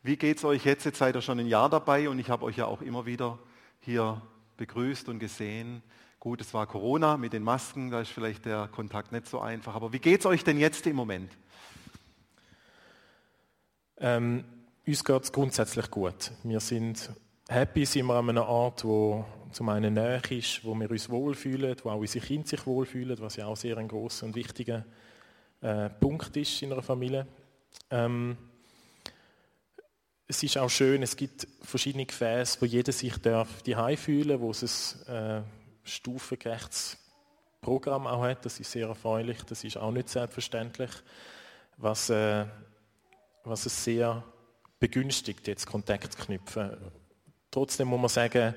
Wie 0.02 0.16
geht 0.16 0.38
es 0.38 0.44
euch 0.46 0.64
jetzt? 0.64 0.84
Jetzt 0.86 0.96
seid 0.96 1.14
ihr 1.14 1.20
schon 1.20 1.40
ein 1.40 1.46
Jahr 1.46 1.68
dabei 1.68 2.08
und 2.08 2.18
ich 2.18 2.30
habe 2.30 2.46
euch 2.46 2.56
ja 2.56 2.64
auch 2.64 2.80
immer 2.80 3.04
wieder 3.04 3.38
hier 3.80 4.22
begrüßt 4.58 5.08
und 5.08 5.18
gesehen. 5.18 5.82
Gut, 6.20 6.42
es 6.42 6.52
war 6.52 6.66
Corona 6.66 7.16
mit 7.16 7.32
den 7.32 7.42
Masken, 7.42 7.90
da 7.90 8.00
ist 8.02 8.10
vielleicht 8.10 8.44
der 8.44 8.68
Kontakt 8.68 9.12
nicht 9.12 9.26
so 9.26 9.40
einfach. 9.40 9.74
Aber 9.74 9.92
wie 9.92 9.98
geht 9.98 10.20
es 10.20 10.26
euch 10.26 10.44
denn 10.44 10.58
jetzt 10.58 10.86
im 10.86 10.96
Moment? 10.96 11.32
Ähm, 13.96 14.44
uns 14.86 15.04
geht 15.04 15.22
es 15.22 15.32
grundsätzlich 15.32 15.90
gut. 15.90 16.32
Wir 16.42 16.60
sind 16.60 17.10
happy, 17.48 17.86
sind 17.86 18.06
wir 18.06 18.16
an 18.16 18.28
einer 18.28 18.46
Art, 18.46 18.84
wo 18.84 19.24
zum 19.52 19.68
einen 19.70 19.94
näher 19.94 20.20
ist, 20.30 20.64
wo 20.64 20.74
wir 20.74 20.90
uns 20.90 21.08
wohlfühlen, 21.08 21.76
wo 21.82 21.90
auch 21.90 21.98
unsere 21.98 22.24
Kinder 22.24 22.46
sich 22.46 22.66
wohlfühlen, 22.66 23.18
was 23.20 23.36
ja 23.36 23.46
auch 23.46 23.56
sehr 23.56 23.78
ein 23.78 23.88
großer 23.88 24.26
und 24.26 24.34
wichtiger 24.34 24.84
äh, 25.60 25.88
Punkt 25.88 26.36
ist 26.36 26.62
in 26.62 26.72
einer 26.72 26.82
Familie. 26.82 27.26
Ähm, 27.90 28.36
es 30.30 30.42
ist 30.42 30.58
auch 30.58 30.68
schön, 30.68 31.02
es 31.02 31.16
gibt 31.16 31.48
verschiedene 31.62 32.04
Gefäße, 32.04 32.60
wo 32.60 32.66
jeder 32.66 32.92
sich 32.92 33.16
darf 33.16 33.62
die 33.62 33.74
fühlen, 33.96 34.38
wo 34.40 34.50
es 34.50 34.98
ein 35.08 35.14
äh, 35.14 35.42
stufengerechtes 35.84 36.98
Programm 37.62 38.06
auch 38.06 38.22
hat. 38.22 38.44
Das 38.44 38.60
ist 38.60 38.70
sehr 38.70 38.88
erfreulich, 38.88 39.42
das 39.44 39.64
ist 39.64 39.78
auch 39.78 39.90
nicht 39.90 40.10
selbstverständlich, 40.10 40.90
was, 41.78 42.10
äh, 42.10 42.44
was 43.44 43.64
es 43.64 43.82
sehr 43.84 44.22
begünstigt, 44.78 45.48
jetzt 45.48 45.66
Kontakt 45.66 46.12
zu 46.12 46.18
knüpfen. 46.26 46.76
Trotzdem 47.50 47.88
muss 47.88 48.00
man 48.00 48.10
sagen, 48.10 48.54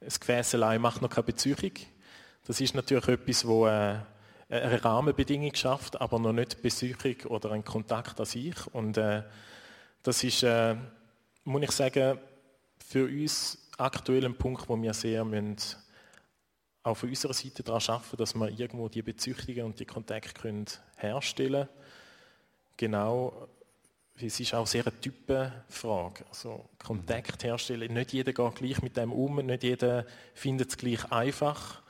das 0.00 0.18
Gefäß 0.18 0.56
allein 0.56 0.80
macht 0.80 1.02
noch 1.02 1.10
keine 1.10 1.22
Beziehung. 1.22 1.72
Das 2.48 2.60
ist 2.60 2.74
natürlich 2.74 3.06
etwas, 3.06 3.46
wo 3.46 3.68
äh, 3.68 3.98
eine 4.48 4.84
Rahmenbedingung 4.84 5.54
schafft, 5.54 6.00
aber 6.00 6.18
noch 6.18 6.32
nicht 6.32 6.62
Besuchung 6.62 7.14
oder 7.28 7.52
ein 7.52 7.64
Kontakt 7.64 8.18
an 8.18 8.26
sich. 8.26 8.56
Und 8.72 8.98
äh, 8.98 9.22
das 10.02 10.24
ist, 10.24 10.42
äh, 10.42 10.74
muss 11.44 11.62
ich 11.62 11.70
sagen, 11.72 12.18
für 12.78 13.04
uns 13.04 13.58
aktuell 13.78 14.24
ein 14.24 14.36
Punkt, 14.36 14.68
wo 14.68 14.80
wir 14.80 14.94
sehr 14.94 15.24
müssen, 15.24 15.56
auch 16.82 16.96
von 16.96 17.08
unserer 17.08 17.32
Seite 17.32 17.62
daran 17.62 17.82
arbeiten, 17.86 18.16
dass 18.16 18.34
wir 18.34 18.48
irgendwo 18.48 18.88
die 18.88 19.02
Beziehungen 19.02 19.66
und 19.66 19.78
die 19.78 19.84
Kontakte 19.84 20.40
können 20.40 20.66
herstellen 20.96 21.68
können. 21.68 21.82
Genau, 22.76 23.48
es 24.20 24.40
ist 24.40 24.54
auch 24.54 24.66
sehr 24.66 24.86
eine 24.86 25.00
Typenfrage. 25.00 26.24
Also 26.28 26.68
Kontakt 26.84 27.44
herstellen, 27.44 27.92
nicht 27.92 28.12
jeder 28.12 28.32
geht 28.32 28.54
gleich 28.56 28.82
mit 28.82 28.96
dem 28.96 29.12
um, 29.12 29.36
nicht 29.36 29.62
jeder 29.62 30.06
findet 30.34 30.70
es 30.70 30.76
gleich 30.76 31.10
einfach. 31.10 31.82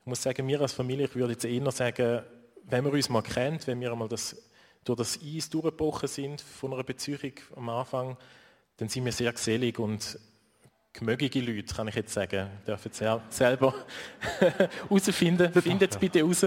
Ich 0.00 0.06
muss 0.06 0.22
sagen, 0.22 0.46
wir 0.46 0.60
als 0.60 0.72
Familie, 0.72 1.06
ich 1.06 1.14
würde 1.14 1.32
jetzt 1.32 1.44
eher 1.44 1.70
sagen, 1.70 2.22
wenn 2.64 2.84
man 2.84 2.92
uns 2.92 3.08
mal 3.08 3.22
kennt, 3.22 3.66
wenn 3.66 3.80
wir 3.80 3.92
einmal 3.92 4.08
das, 4.08 4.36
durch 4.84 4.98
das 4.98 5.18
Eis 5.22 5.50
durchgebrochen 5.50 6.08
sind 6.08 6.40
von 6.40 6.72
einer 6.72 6.84
Beziehung 6.84 7.32
am 7.56 7.68
Anfang, 7.68 8.16
dann 8.76 8.88
sind 8.88 9.04
wir 9.04 9.12
sehr 9.12 9.32
gesellig 9.32 9.78
und 9.78 10.18
gemögige 10.92 11.40
Leute, 11.40 11.74
kann 11.74 11.88
ich 11.88 11.94
jetzt 11.94 12.12
sagen, 12.12 12.48
dürfen 12.66 12.92
selber 13.28 13.74
herausfinden. 14.38 15.52
Findet 15.52 15.92
es 15.92 15.98
bitte 15.98 16.22
raus. 16.22 16.46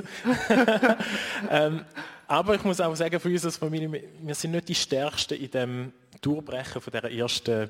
ähm, 1.50 1.86
aber 2.28 2.56
ich 2.56 2.64
muss 2.64 2.80
auch 2.82 2.96
sagen, 2.96 3.20
für 3.20 3.30
uns 3.30 3.46
als 3.46 3.58
Familie, 3.58 4.04
wir 4.22 4.36
sind 4.36 4.52
nicht 4.52 4.70
die 4.70 4.76
Stärksten 4.76 5.36
in 5.36 5.52
dem 5.52 5.94
Durchbrechen 6.22 6.82
von 6.82 6.92
dieser 6.92 7.12
ersten 7.12 7.70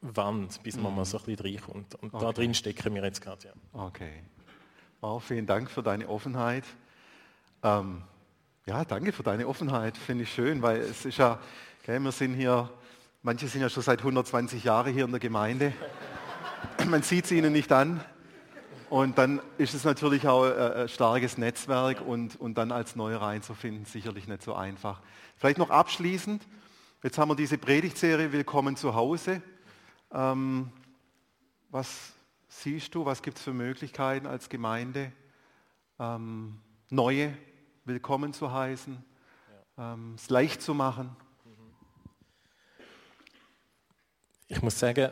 Wand, 0.00 0.62
bis 0.62 0.76
man 0.76 0.92
mhm. 0.92 0.98
mal 0.98 1.04
so 1.04 1.18
ein 1.18 1.24
bisschen 1.24 1.46
reinkommt. 1.46 1.94
Und 1.96 2.14
okay. 2.14 2.24
da 2.24 2.32
drin 2.32 2.54
stecken 2.54 2.94
wir 2.94 3.04
jetzt 3.04 3.20
gerade. 3.20 3.48
Ja. 3.48 3.52
Okay. 3.72 4.22
Auch 5.00 5.20
vielen 5.20 5.46
Dank 5.46 5.70
für 5.70 5.82
deine 5.82 6.08
Offenheit. 6.08 6.64
Ähm, 7.62 8.02
ja, 8.66 8.84
danke 8.84 9.12
für 9.12 9.22
deine 9.22 9.46
Offenheit, 9.46 9.96
finde 9.96 10.24
ich 10.24 10.32
schön, 10.32 10.60
weil 10.60 10.80
es 10.80 11.04
ist 11.04 11.18
ja, 11.18 11.38
okay, 11.80 11.98
wir 11.98 12.12
sind 12.12 12.34
hier, 12.34 12.68
manche 13.26 13.48
sind 13.48 13.60
ja 13.60 13.68
schon 13.68 13.82
seit 13.82 13.98
120 13.98 14.62
Jahren 14.62 14.94
hier 14.94 15.04
in 15.04 15.10
der 15.10 15.18
Gemeinde. 15.18 15.72
Man 16.86 17.02
sieht 17.02 17.24
es 17.24 17.32
ihnen 17.32 17.52
nicht 17.52 17.72
an. 17.72 18.00
Und 18.88 19.18
dann 19.18 19.40
ist 19.58 19.74
es 19.74 19.82
natürlich 19.82 20.28
auch 20.28 20.44
äh, 20.44 20.82
ein 20.82 20.88
starkes 20.88 21.36
Netzwerk 21.36 22.00
und, 22.02 22.36
und 22.36 22.56
dann 22.56 22.70
als 22.70 22.94
Neue 22.94 23.20
reinzufinden, 23.20 23.84
sicherlich 23.84 24.28
nicht 24.28 24.44
so 24.44 24.54
einfach. 24.54 25.02
Vielleicht 25.38 25.58
noch 25.58 25.70
abschließend, 25.70 26.46
jetzt 27.02 27.18
haben 27.18 27.28
wir 27.28 27.34
diese 27.34 27.58
Predigtserie 27.58 28.30
Willkommen 28.30 28.76
zu 28.76 28.94
Hause. 28.94 29.42
Ähm, 30.12 30.70
was 31.70 32.12
siehst 32.46 32.94
du, 32.94 33.06
was 33.06 33.22
gibt 33.22 33.38
es 33.38 33.42
für 33.42 33.52
Möglichkeiten 33.52 34.28
als 34.28 34.48
Gemeinde, 34.48 35.10
ähm, 35.98 36.60
neue 36.90 37.36
willkommen 37.84 38.32
zu 38.32 38.52
heißen, 38.52 39.04
ja. 39.78 39.94
ähm, 39.94 40.14
es 40.14 40.30
leicht 40.30 40.62
zu 40.62 40.74
machen? 40.74 41.16
Ich 44.48 44.62
muss 44.62 44.78
sagen, 44.78 45.10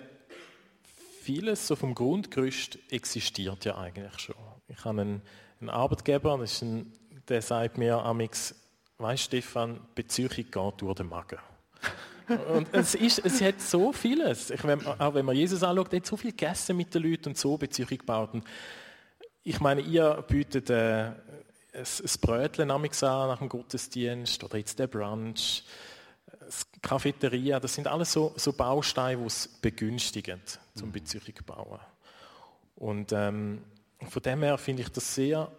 vieles 1.22 1.66
so 1.66 1.74
vom 1.74 1.94
Grundgerüst 1.94 2.78
existiert 2.90 3.64
ja 3.64 3.76
eigentlich 3.76 4.18
schon. 4.18 4.36
Ich 4.68 4.84
habe 4.84 5.00
einen, 5.00 5.22
einen 5.60 5.70
Arbeitgeber, 5.70 6.38
ein, 6.38 6.92
der 7.28 7.42
sagt 7.42 7.78
mir 7.78 7.96
amix, 7.96 8.54
weißt 8.98 9.24
Stefan, 9.24 9.80
Beziehung 9.94 10.30
geht 10.30 10.54
durch 10.54 10.94
den 10.94 11.08
Magen. 11.08 11.38
Und 12.54 12.68
es, 12.72 12.94
ist, 12.94 13.18
es 13.24 13.40
hat 13.42 13.60
so 13.60 13.92
vieles. 13.92 14.50
Ich, 14.50 14.64
wenn, 14.64 14.86
auch 14.86 15.14
wenn 15.14 15.26
man 15.26 15.36
Jesus 15.36 15.62
anschaut, 15.62 15.92
er 15.92 15.98
hat 15.98 16.06
so 16.06 16.16
viel 16.16 16.30
gegessen 16.30 16.76
mit 16.76 16.94
den 16.94 17.02
Leuten 17.02 17.30
und 17.30 17.38
so 17.38 17.56
Beziehung 17.58 17.88
gebaut. 17.88 18.32
Und 18.32 18.44
ich 19.42 19.60
meine, 19.60 19.82
ihr 19.82 20.24
bietet 20.28 20.70
äh, 20.70 21.04
ein, 21.04 21.14
ein 21.74 22.20
Brötchen 22.20 22.70
an 22.70 22.82
nach 22.82 23.38
dem 23.38 23.48
Gottesdienst 23.48 24.42
oder 24.44 24.56
jetzt 24.56 24.78
der 24.78 24.86
Brunch, 24.86 25.64
Cafeteria, 26.82 27.58
das 27.60 27.74
sind 27.74 27.86
alles 27.86 28.12
so, 28.12 28.32
so 28.36 28.52
Bausteine, 28.52 29.20
die 29.20 29.26
es 29.26 29.48
begünstigen, 29.48 30.40
zum 30.74 30.88
mhm. 30.88 30.92
Beziehung 30.92 31.34
bauen. 31.46 31.80
Und 32.76 33.12
ähm, 33.12 33.64
von 34.08 34.22
dem 34.22 34.42
her 34.42 34.58
finde 34.58 34.82
ich 34.82 34.88
das 34.90 35.14
sehr 35.14 35.50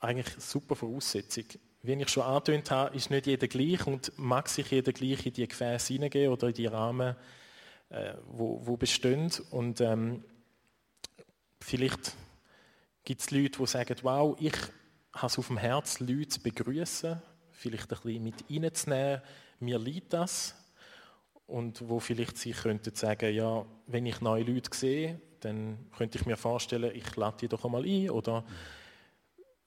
eigentlich 0.00 0.34
super 0.38 0.74
Voraussetzung 0.74 1.44
wie 1.82 1.94
ich 1.94 2.08
schon 2.08 2.22
angetönt 2.22 2.70
habe, 2.70 2.96
ist 2.96 3.10
nicht 3.10 3.26
jeder 3.26 3.48
gleich 3.48 3.86
und 3.86 4.16
mag 4.16 4.48
sich 4.48 4.70
jeder 4.70 4.92
gleich 4.92 5.26
in 5.26 5.32
die 5.32 5.48
Gefäße 5.48 5.92
hineingehen 5.92 6.32
oder 6.32 6.48
in 6.48 6.54
die 6.54 6.66
Rahmen, 6.66 7.16
äh, 7.88 8.14
wo, 8.28 8.64
wo 8.64 8.76
bestehen. 8.76 9.32
Und 9.50 9.80
ähm, 9.80 10.24
vielleicht 11.60 12.16
gibt 13.04 13.20
es 13.20 13.30
Leute, 13.32 13.58
die 13.58 13.66
sagen, 13.66 13.96
wow, 14.02 14.36
ich 14.38 14.54
habe 15.12 15.26
es 15.26 15.38
auf 15.38 15.48
dem 15.48 15.58
Herz, 15.58 15.98
Leute 15.98 16.28
zu 16.28 16.40
begrüßen, 16.40 17.20
vielleicht 17.50 17.92
ein 17.92 17.98
bisschen 18.00 18.22
mit 18.22 18.44
reinzunehmen, 18.48 19.22
mir 19.62 19.78
liegt 19.78 20.12
das. 20.12 20.54
Und 21.46 21.88
wo 21.88 22.00
vielleicht 22.00 22.36
sie 22.38 22.52
könnten 22.52 22.94
sagen, 22.94 23.34
ja, 23.34 23.64
wenn 23.86 24.06
ich 24.06 24.20
neue 24.20 24.44
Leute 24.44 24.70
sehe, 24.76 25.20
dann 25.40 25.78
könnte 25.96 26.18
ich 26.18 26.26
mir 26.26 26.36
vorstellen, 26.36 26.92
ich 26.94 27.16
lade 27.16 27.38
die 27.40 27.48
doch 27.48 27.64
einmal 27.64 27.84
ein 27.84 28.10
oder 28.10 28.44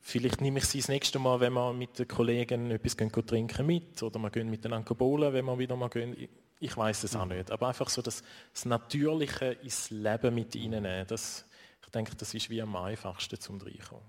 Vielleicht 0.07 0.39
nehme 0.39 0.59
ich 0.59 0.65
sie 0.65 0.77
das 0.77 0.87
nächste 0.87 1.17
Mal, 1.17 1.39
wenn 1.39 1.53
wir 1.53 1.73
mit 1.73 1.97
den 1.97 2.07
Kollegen 2.07 2.69
etwas 2.69 2.95
gehen, 2.95 3.11
trinken 3.11 3.65
mit 3.65 4.03
oder 4.03 4.19
wir 4.19 4.29
gehen 4.29 4.51
miteinander 4.51 4.93
bowlen, 4.93 5.33
wenn 5.33 5.45
wir 5.45 5.57
wieder 5.57 5.75
mal 5.75 5.89
gehen. 5.89 6.29
Ich 6.59 6.77
weiß 6.77 7.05
es 7.05 7.15
auch 7.15 7.25
nicht. 7.25 7.49
Aber 7.49 7.69
einfach 7.69 7.89
so 7.89 8.03
das, 8.03 8.21
das 8.53 8.65
Natürliche 8.65 9.53
ins 9.63 9.89
Leben 9.89 10.35
mit 10.35 10.55
reinnehmen, 10.55 11.07
das, 11.07 11.43
ich 11.83 11.89
denke, 11.89 12.15
das 12.15 12.35
ist 12.35 12.51
wie 12.51 12.61
am 12.61 12.75
einfachsten 12.75 13.39
zum 13.39 13.59
Reinkommen. 13.59 14.05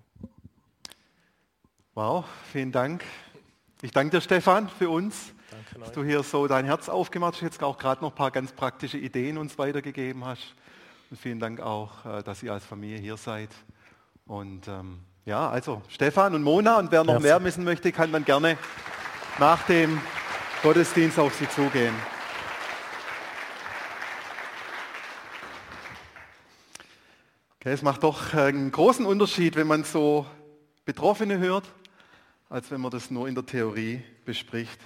Wow, 1.94 2.26
vielen 2.52 2.72
Dank. 2.72 3.02
Ich 3.80 3.90
danke 3.90 4.18
dir, 4.18 4.20
Stefan, 4.20 4.68
für 4.68 4.90
uns, 4.90 5.32
danke 5.56 5.80
dass 5.80 5.92
du 5.92 6.04
hier 6.04 6.22
so 6.22 6.46
dein 6.46 6.64
Herz 6.64 6.88
aufgemacht 6.88 7.34
hast, 7.34 7.42
jetzt 7.42 7.62
auch 7.62 7.78
gerade 7.78 8.02
noch 8.02 8.12
ein 8.12 8.14
paar 8.14 8.30
ganz 8.30 8.52
praktische 8.52 8.98
Ideen 8.98 9.38
uns 9.38 9.58
weitergegeben 9.58 10.24
hast. 10.24 10.54
Und 11.10 11.18
vielen 11.18 11.40
Dank 11.40 11.60
auch, 11.60 12.04
äh, 12.04 12.22
dass 12.22 12.42
ihr 12.42 12.52
als 12.52 12.64
Familie 12.64 12.98
hier 12.98 13.16
seid. 13.16 13.50
Und 14.26 14.68
ähm, 14.68 15.00
ja, 15.24 15.48
also 15.48 15.82
Stefan 15.88 16.34
und 16.34 16.42
Mona 16.42 16.78
und 16.78 16.90
wer 16.90 17.04
noch 17.04 17.20
mehr 17.20 17.42
wissen 17.42 17.64
möchte, 17.64 17.92
kann 17.92 18.12
dann 18.12 18.24
gerne 18.24 18.58
nach 19.38 19.62
dem 19.66 20.00
Gottesdienst 20.62 21.18
auf 21.18 21.34
sie 21.34 21.48
zugehen. 21.48 21.94
Okay, 27.60 27.72
es 27.72 27.82
macht 27.82 28.02
doch 28.02 28.34
einen 28.34 28.70
großen 28.70 29.06
Unterschied, 29.06 29.56
wenn 29.56 29.66
man 29.66 29.84
so 29.84 30.26
Betroffene 30.84 31.38
hört, 31.38 31.64
als 32.48 32.70
wenn 32.70 32.80
man 32.80 32.90
das 32.90 33.10
nur 33.10 33.26
in 33.28 33.34
der 33.34 33.46
Theorie 33.46 34.02
bespricht, 34.24 34.78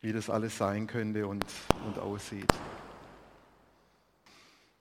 wie 0.00 0.12
das 0.12 0.30
alles 0.30 0.56
sein 0.56 0.86
könnte 0.86 1.26
und, 1.26 1.44
und 1.86 1.98
aussieht. 1.98 2.52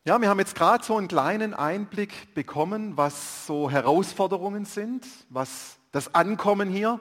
Ja, 0.06 0.20
wir 0.22 0.30
haben 0.30 0.40
jetzt 0.40 0.56
gerade 0.56 0.84
so 0.84 0.98
einen 0.98 1.08
kleinen 1.08 1.54
Einblick 1.54 2.34
bekommen, 2.34 2.96
was 2.96 3.46
so 3.46 3.70
Herausforderungen 3.70 4.66
sind, 4.66 5.06
was 5.30 5.78
das 5.92 6.16
Ankommen 6.16 6.70
hier 6.70 7.00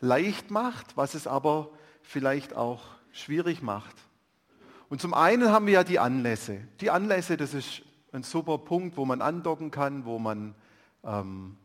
leicht 0.00 0.50
macht, 0.50 0.96
was 0.96 1.14
es 1.14 1.26
aber 1.26 1.70
vielleicht 2.02 2.56
auch 2.56 2.82
schwierig 3.12 3.62
macht. 3.62 3.94
Und 4.88 5.02
zum 5.02 5.12
einen 5.12 5.50
haben 5.50 5.66
wir 5.66 5.74
ja 5.74 5.84
die 5.84 5.98
Anlässe. 5.98 6.62
Die 6.80 6.90
Anlässe, 6.90 7.36
das 7.36 7.52
ist 7.52 7.82
ein 8.12 8.22
super 8.22 8.56
Punkt, 8.56 8.96
wo 8.96 9.04
man 9.04 9.20
andocken 9.20 9.70
kann, 9.70 10.06
wo 10.06 10.18
man 10.18 10.54
ähm, 11.04 11.56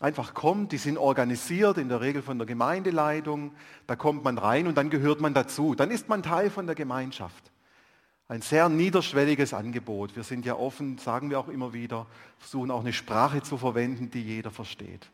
einfach 0.00 0.34
kommt. 0.34 0.72
Die 0.72 0.78
sind 0.78 0.98
organisiert, 0.98 1.78
in 1.78 1.88
der 1.88 2.00
Regel 2.00 2.22
von 2.22 2.38
der 2.38 2.46
Gemeindeleitung. 2.46 3.52
Da 3.86 3.94
kommt 3.94 4.24
man 4.24 4.38
rein 4.38 4.66
und 4.66 4.76
dann 4.76 4.90
gehört 4.90 5.20
man 5.20 5.34
dazu. 5.34 5.74
Dann 5.74 5.90
ist 5.90 6.08
man 6.08 6.22
Teil 6.22 6.50
von 6.50 6.66
der 6.66 6.74
Gemeinschaft. 6.74 7.50
ein 8.28 8.42
sehr 8.42 8.68
niederschwelliges 8.68 9.52
Angebot. 9.52 10.14
Wir 10.14 10.22
sind 10.22 10.44
ja 10.46 10.54
offen, 10.54 10.98
sagen 10.98 11.30
wir 11.30 11.40
auch 11.40 11.48
immer 11.48 11.72
wieder, 11.72 12.06
versuchen 12.38 12.70
auch 12.70 12.80
eine 12.80 12.92
Sprache 12.92 13.42
zu 13.42 13.58
verwenden, 13.58 14.08
die 14.08 14.22
jeder 14.22 14.52
versteht. 14.52 15.10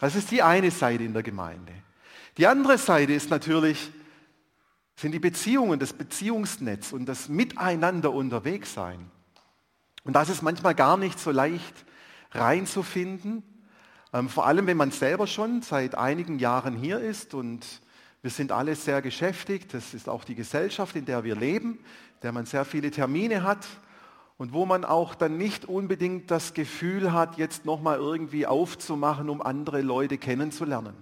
Das 0.00 0.16
ist 0.16 0.32
die 0.32 0.42
eine 0.42 0.72
Seite 0.72 1.04
in 1.04 1.12
der 1.12 1.22
Gemeinde. 1.22 1.72
Die 2.36 2.48
andere 2.48 2.76
Seite 2.76 3.12
ist 3.12 3.30
natürlich, 3.30 3.92
sind 4.96 5.12
die 5.12 5.20
Beziehungen, 5.20 5.78
das 5.78 5.92
Beziehungsnetz 5.92 6.92
und 6.92 7.06
das 7.06 7.28
Miteinander 7.28 8.12
unterwegs 8.12 8.74
sein. 8.74 9.10
Und 10.02 10.14
das 10.14 10.28
ist 10.28 10.42
manchmal 10.42 10.74
gar 10.74 10.96
nicht 10.96 11.20
so 11.20 11.30
leicht 11.30 11.84
reinzufinden, 12.32 13.44
vor 14.28 14.46
allem 14.46 14.66
wenn 14.66 14.76
man 14.76 14.90
selber 14.90 15.26
schon 15.26 15.62
seit 15.62 15.94
einigen 15.94 16.38
Jahren 16.38 16.76
hier 16.76 16.98
ist 16.98 17.34
und 17.34 17.64
wir 18.22 18.30
sind 18.30 18.52
alle 18.52 18.74
sehr 18.74 19.00
geschäftigt. 19.02 19.72
Das 19.72 19.94
ist 19.94 20.08
auch 20.08 20.24
die 20.24 20.34
Gesellschaft, 20.34 20.96
in 20.96 21.06
der 21.06 21.24
wir 21.24 21.36
leben, 21.36 21.74
in 21.74 22.20
der 22.22 22.32
man 22.32 22.44
sehr 22.44 22.64
viele 22.64 22.90
Termine 22.90 23.42
hat 23.42 23.66
und 24.36 24.52
wo 24.52 24.66
man 24.66 24.84
auch 24.84 25.14
dann 25.14 25.38
nicht 25.38 25.64
unbedingt 25.64 26.30
das 26.30 26.54
Gefühl 26.54 27.12
hat, 27.12 27.38
jetzt 27.38 27.64
nochmal 27.64 27.98
irgendwie 27.98 28.46
aufzumachen, 28.46 29.30
um 29.30 29.40
andere 29.40 29.80
Leute 29.80 30.18
kennenzulernen. 30.18 30.94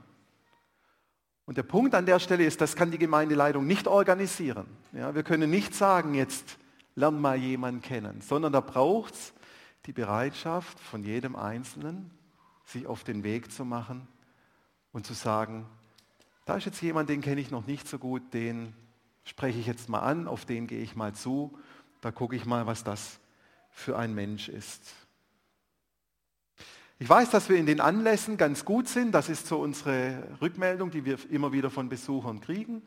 Und 1.46 1.56
der 1.56 1.62
Punkt 1.62 1.94
an 1.94 2.04
der 2.04 2.18
Stelle 2.18 2.44
ist, 2.44 2.60
das 2.60 2.76
kann 2.76 2.90
die 2.90 2.98
Gemeindeleitung 2.98 3.66
nicht 3.66 3.88
organisieren. 3.88 4.66
Ja, 4.92 5.14
wir 5.14 5.22
können 5.22 5.50
nicht 5.50 5.74
sagen, 5.74 6.14
jetzt 6.14 6.58
lern 6.94 7.20
mal 7.20 7.38
jemanden 7.38 7.80
kennen, 7.80 8.20
sondern 8.20 8.52
da 8.52 8.60
braucht 8.60 9.14
es 9.14 9.32
die 9.86 9.92
Bereitschaft 9.92 10.78
von 10.78 11.02
jedem 11.02 11.36
Einzelnen, 11.36 12.10
sich 12.68 12.86
auf 12.86 13.02
den 13.02 13.24
Weg 13.24 13.50
zu 13.50 13.64
machen 13.64 14.06
und 14.92 15.06
zu 15.06 15.14
sagen, 15.14 15.66
da 16.44 16.56
ist 16.56 16.66
jetzt 16.66 16.80
jemand, 16.82 17.08
den 17.08 17.20
kenne 17.20 17.40
ich 17.40 17.50
noch 17.50 17.66
nicht 17.66 17.88
so 17.88 17.98
gut, 17.98 18.22
den 18.32 18.74
spreche 19.24 19.58
ich 19.58 19.66
jetzt 19.66 19.88
mal 19.88 20.00
an, 20.00 20.28
auf 20.28 20.44
den 20.44 20.66
gehe 20.66 20.80
ich 20.80 20.94
mal 20.94 21.14
zu, 21.14 21.58
da 22.00 22.10
gucke 22.10 22.36
ich 22.36 22.44
mal, 22.46 22.66
was 22.66 22.84
das 22.84 23.18
für 23.70 23.98
ein 23.98 24.14
Mensch 24.14 24.48
ist. 24.48 24.94
Ich 26.98 27.08
weiß, 27.08 27.30
dass 27.30 27.48
wir 27.48 27.56
in 27.56 27.66
den 27.66 27.80
Anlässen 27.80 28.36
ganz 28.36 28.64
gut 28.64 28.88
sind. 28.88 29.12
Das 29.12 29.28
ist 29.28 29.46
so 29.46 29.60
unsere 29.60 30.36
Rückmeldung, 30.40 30.90
die 30.90 31.04
wir 31.04 31.18
immer 31.30 31.52
wieder 31.52 31.70
von 31.70 31.88
Besuchern 31.88 32.40
kriegen. 32.40 32.82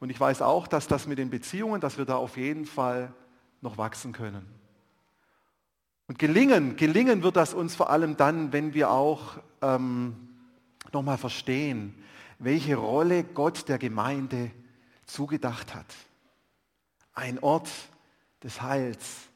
Und 0.00 0.10
ich 0.10 0.18
weiß 0.18 0.42
auch, 0.42 0.66
dass 0.66 0.88
das 0.88 1.06
mit 1.06 1.18
den 1.18 1.30
Beziehungen, 1.30 1.80
dass 1.80 1.96
wir 1.96 2.04
da 2.04 2.16
auf 2.16 2.36
jeden 2.36 2.66
Fall 2.66 3.12
noch 3.60 3.78
wachsen 3.78 4.12
können. 4.12 4.44
Und 6.08 6.18
gelingen, 6.18 6.76
gelingen 6.76 7.22
wird 7.22 7.36
das 7.36 7.52
uns 7.54 7.74
vor 7.74 7.90
allem 7.90 8.16
dann, 8.16 8.52
wenn 8.52 8.74
wir 8.74 8.90
auch 8.90 9.38
ähm, 9.62 10.14
nochmal 10.92 11.18
verstehen, 11.18 11.94
welche 12.38 12.76
Rolle 12.76 13.24
Gott 13.24 13.68
der 13.68 13.78
Gemeinde 13.78 14.50
zugedacht 15.06 15.74
hat. 15.74 15.86
Ein 17.14 17.38
Ort 17.40 17.68
des 18.42 18.62
Heils, 18.62 19.28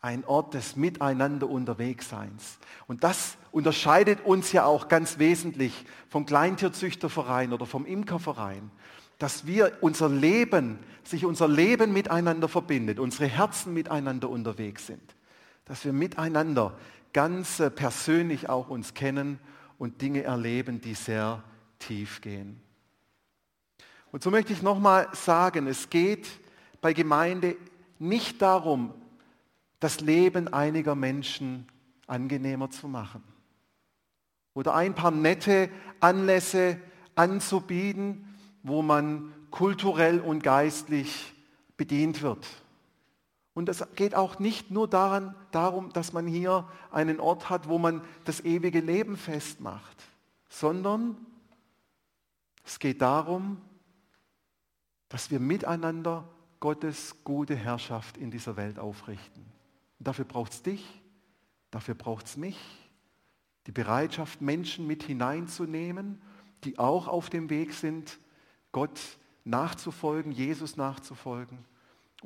ein 0.00 0.24
Ort 0.24 0.54
des 0.54 0.76
Miteinander 0.76 1.48
Unterwegsseins. 1.50 2.58
Und 2.86 3.02
das 3.02 3.36
unterscheidet 3.50 4.24
uns 4.24 4.52
ja 4.52 4.64
auch 4.64 4.88
ganz 4.88 5.18
wesentlich 5.18 5.84
vom 6.08 6.26
Kleintierzüchterverein 6.26 7.52
oder 7.52 7.66
vom 7.66 7.84
Imkerverein, 7.84 8.70
dass 9.18 9.46
wir 9.46 9.78
unser 9.80 10.08
Leben, 10.08 10.78
sich 11.02 11.24
unser 11.24 11.48
Leben 11.48 11.92
miteinander 11.92 12.48
verbindet, 12.48 12.98
unsere 12.98 13.26
Herzen 13.26 13.74
miteinander 13.74 14.30
unterwegs 14.30 14.86
sind, 14.86 15.16
dass 15.66 15.84
wir 15.84 15.92
miteinander 15.92 16.76
ganz 17.12 17.60
äh, 17.60 17.70
persönlich 17.70 18.48
auch 18.48 18.68
uns 18.68 18.94
kennen 18.94 19.38
und 19.78 20.00
Dinge 20.00 20.22
erleben, 20.22 20.80
die 20.80 20.94
sehr 20.94 21.42
tief 21.78 22.22
gehen. 22.22 22.60
Und 24.10 24.22
so 24.22 24.30
möchte 24.30 24.52
ich 24.52 24.62
nochmal 24.62 25.08
sagen, 25.12 25.66
es 25.66 25.90
geht 25.90 26.26
bei 26.80 26.94
Gemeinde 26.94 27.56
nicht 27.98 28.40
darum, 28.40 28.94
das 29.80 30.00
Leben 30.00 30.48
einiger 30.48 30.94
Menschen 30.94 31.68
angenehmer 32.06 32.70
zu 32.70 32.88
machen 32.88 33.22
oder 34.54 34.74
ein 34.74 34.94
paar 34.94 35.10
nette 35.10 35.68
Anlässe 36.00 36.80
anzubieten, 37.14 38.36
wo 38.62 38.80
man 38.80 39.32
kulturell 39.50 40.20
und 40.20 40.42
geistlich 40.42 41.34
bedient 41.76 42.22
wird. 42.22 42.46
Und 43.56 43.70
es 43.70 43.82
geht 43.94 44.14
auch 44.14 44.38
nicht 44.38 44.70
nur 44.70 44.86
daran, 44.86 45.34
darum, 45.50 45.90
dass 45.94 46.12
man 46.12 46.26
hier 46.26 46.68
einen 46.90 47.20
Ort 47.20 47.48
hat, 47.48 47.70
wo 47.70 47.78
man 47.78 48.02
das 48.26 48.44
ewige 48.44 48.80
Leben 48.80 49.16
festmacht, 49.16 49.96
sondern 50.50 51.16
es 52.66 52.78
geht 52.78 53.00
darum, 53.00 53.58
dass 55.08 55.30
wir 55.30 55.40
miteinander 55.40 56.28
Gottes 56.60 57.16
gute 57.24 57.56
Herrschaft 57.56 58.18
in 58.18 58.30
dieser 58.30 58.58
Welt 58.58 58.78
aufrichten. 58.78 59.46
Und 59.98 60.06
dafür 60.06 60.26
braucht 60.26 60.52
es 60.52 60.62
dich, 60.62 61.00
dafür 61.70 61.94
braucht 61.94 62.26
es 62.26 62.36
mich, 62.36 62.58
die 63.66 63.72
Bereitschaft, 63.72 64.42
Menschen 64.42 64.86
mit 64.86 65.02
hineinzunehmen, 65.02 66.20
die 66.64 66.78
auch 66.78 67.08
auf 67.08 67.30
dem 67.30 67.48
Weg 67.48 67.72
sind, 67.72 68.18
Gott 68.72 69.00
nachzufolgen, 69.44 70.30
Jesus 70.30 70.76
nachzufolgen 70.76 71.64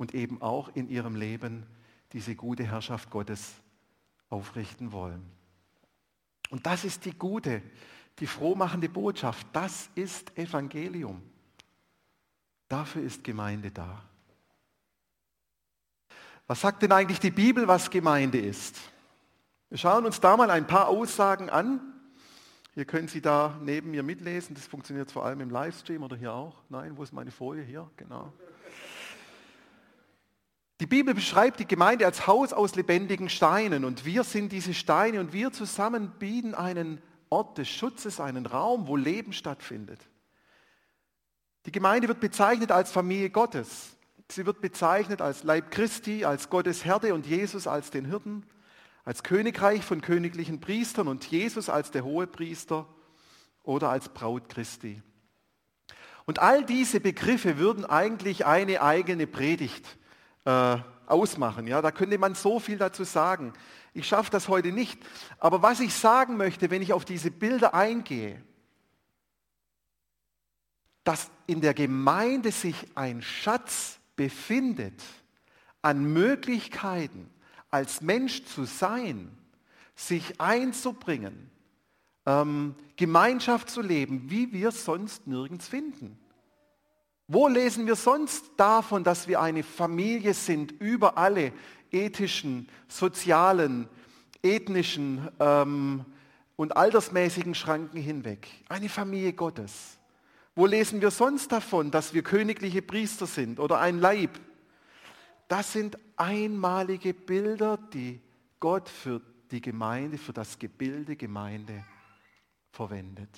und 0.00 0.14
eben 0.14 0.40
auch 0.40 0.70
in 0.74 0.88
ihrem 0.88 1.14
Leben 1.14 1.66
diese 2.14 2.34
gute 2.34 2.64
Herrschaft 2.64 3.10
Gottes 3.10 3.52
aufrichten 4.30 4.92
wollen. 4.92 5.22
Und 6.48 6.64
das 6.64 6.86
ist 6.86 7.04
die 7.04 7.12
gute, 7.12 7.60
die 8.18 8.26
frohmachende 8.26 8.88
Botschaft. 8.88 9.46
Das 9.52 9.90
ist 9.94 10.38
Evangelium. 10.38 11.20
Dafür 12.66 13.02
ist 13.02 13.22
Gemeinde 13.24 13.70
da. 13.70 14.02
Was 16.46 16.62
sagt 16.62 16.82
denn 16.82 16.92
eigentlich 16.92 17.20
die 17.20 17.30
Bibel, 17.30 17.68
was 17.68 17.90
Gemeinde 17.90 18.38
ist? 18.38 18.80
Wir 19.68 19.76
schauen 19.76 20.06
uns 20.06 20.18
da 20.18 20.34
mal 20.34 20.50
ein 20.50 20.66
paar 20.66 20.88
Aussagen 20.88 21.50
an. 21.50 21.78
Hier 22.72 22.86
können 22.86 23.08
Sie 23.08 23.20
da 23.20 23.54
neben 23.60 23.90
mir 23.90 24.02
mitlesen. 24.02 24.54
Das 24.54 24.66
funktioniert 24.66 25.12
vor 25.12 25.26
allem 25.26 25.42
im 25.42 25.50
Livestream 25.50 26.02
oder 26.02 26.16
hier 26.16 26.32
auch. 26.32 26.56
Nein, 26.70 26.96
wo 26.96 27.02
ist 27.02 27.12
meine 27.12 27.30
Folie? 27.30 27.62
Hier, 27.64 27.90
genau. 27.98 28.32
Die 30.80 30.86
Bibel 30.86 31.12
beschreibt 31.12 31.60
die 31.60 31.68
Gemeinde 31.68 32.06
als 32.06 32.26
Haus 32.26 32.54
aus 32.54 32.74
lebendigen 32.74 33.28
Steinen 33.28 33.84
und 33.84 34.06
wir 34.06 34.24
sind 34.24 34.50
diese 34.50 34.72
Steine 34.72 35.20
und 35.20 35.34
wir 35.34 35.52
zusammen 35.52 36.10
bieten 36.18 36.54
einen 36.54 37.02
Ort 37.28 37.58
des 37.58 37.68
Schutzes, 37.68 38.18
einen 38.18 38.46
Raum, 38.46 38.88
wo 38.88 38.96
Leben 38.96 39.34
stattfindet. 39.34 40.00
Die 41.66 41.72
Gemeinde 41.72 42.08
wird 42.08 42.20
bezeichnet 42.20 42.72
als 42.72 42.90
Familie 42.90 43.28
Gottes. 43.28 43.94
Sie 44.30 44.46
wird 44.46 44.62
bezeichnet 44.62 45.20
als 45.20 45.44
Leib 45.44 45.70
Christi, 45.70 46.24
als 46.24 46.48
Gottes 46.48 46.82
Herde 46.82 47.12
und 47.12 47.26
Jesus 47.26 47.66
als 47.66 47.90
den 47.90 48.06
Hirten, 48.06 48.46
als 49.04 49.22
Königreich 49.22 49.84
von 49.84 50.00
königlichen 50.00 50.60
Priestern 50.60 51.08
und 51.08 51.26
Jesus 51.26 51.68
als 51.68 51.90
der 51.90 52.04
hohe 52.04 52.26
Priester 52.26 52.88
oder 53.64 53.90
als 53.90 54.08
Braut 54.08 54.48
Christi. 54.48 55.02
Und 56.24 56.38
all 56.38 56.64
diese 56.64 57.00
Begriffe 57.00 57.58
würden 57.58 57.84
eigentlich 57.84 58.46
eine 58.46 58.80
eigene 58.80 59.26
Predigt 59.26 59.98
äh, 60.44 60.76
ausmachen. 61.06 61.66
Ja, 61.66 61.82
da 61.82 61.90
könnte 61.90 62.18
man 62.18 62.34
so 62.34 62.60
viel 62.60 62.78
dazu 62.78 63.04
sagen. 63.04 63.52
Ich 63.92 64.06
schaffe 64.06 64.30
das 64.30 64.48
heute 64.48 64.72
nicht. 64.72 65.00
Aber 65.38 65.62
was 65.62 65.80
ich 65.80 65.92
sagen 65.94 66.36
möchte, 66.36 66.70
wenn 66.70 66.82
ich 66.82 66.92
auf 66.92 67.04
diese 67.04 67.30
Bilder 67.30 67.74
eingehe, 67.74 68.42
dass 71.04 71.30
in 71.46 71.60
der 71.60 71.74
Gemeinde 71.74 72.52
sich 72.52 72.76
ein 72.94 73.22
Schatz 73.22 73.98
befindet 74.16 75.02
an 75.82 76.12
Möglichkeiten, 76.12 77.30
als 77.70 78.00
Mensch 78.00 78.44
zu 78.44 78.64
sein, 78.64 79.36
sich 79.94 80.40
einzubringen, 80.40 81.50
ähm, 82.26 82.74
Gemeinschaft 82.96 83.70
zu 83.70 83.80
leben, 83.80 84.30
wie 84.30 84.52
wir 84.52 84.72
sonst 84.72 85.26
nirgends 85.26 85.68
finden. 85.68 86.18
Wo 87.32 87.46
lesen 87.46 87.86
wir 87.86 87.94
sonst 87.94 88.44
davon, 88.56 89.04
dass 89.04 89.28
wir 89.28 89.40
eine 89.40 89.62
Familie 89.62 90.34
sind 90.34 90.72
über 90.72 91.16
alle 91.16 91.52
ethischen, 91.92 92.68
sozialen, 92.88 93.88
ethnischen 94.42 95.28
ähm, 95.38 96.04
und 96.56 96.76
altersmäßigen 96.76 97.54
Schranken 97.54 98.00
hinweg. 98.00 98.48
Eine 98.68 98.88
Familie 98.88 99.32
Gottes. 99.32 99.96
Wo 100.56 100.66
lesen 100.66 101.00
wir 101.00 101.12
sonst 101.12 101.52
davon, 101.52 101.92
dass 101.92 102.14
wir 102.14 102.24
königliche 102.24 102.82
Priester 102.82 103.26
sind 103.26 103.60
oder 103.60 103.78
ein 103.78 104.00
Leib? 104.00 104.30
Das 105.46 105.72
sind 105.72 105.98
einmalige 106.16 107.14
Bilder, 107.14 107.78
die 107.92 108.20
Gott 108.58 108.88
für 108.88 109.20
die 109.52 109.60
Gemeinde, 109.60 110.18
für 110.18 110.32
das 110.32 110.58
Gebilde 110.58 111.14
Gemeinde 111.14 111.84
verwendet. 112.72 113.30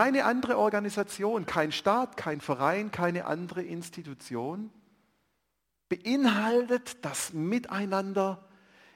Keine 0.00 0.24
andere 0.24 0.56
Organisation, 0.56 1.44
kein 1.44 1.72
Staat, 1.72 2.16
kein 2.16 2.40
Verein, 2.40 2.90
keine 2.90 3.26
andere 3.26 3.60
Institution 3.60 4.70
beinhaltet 5.90 7.04
das 7.04 7.34
Miteinander 7.34 8.48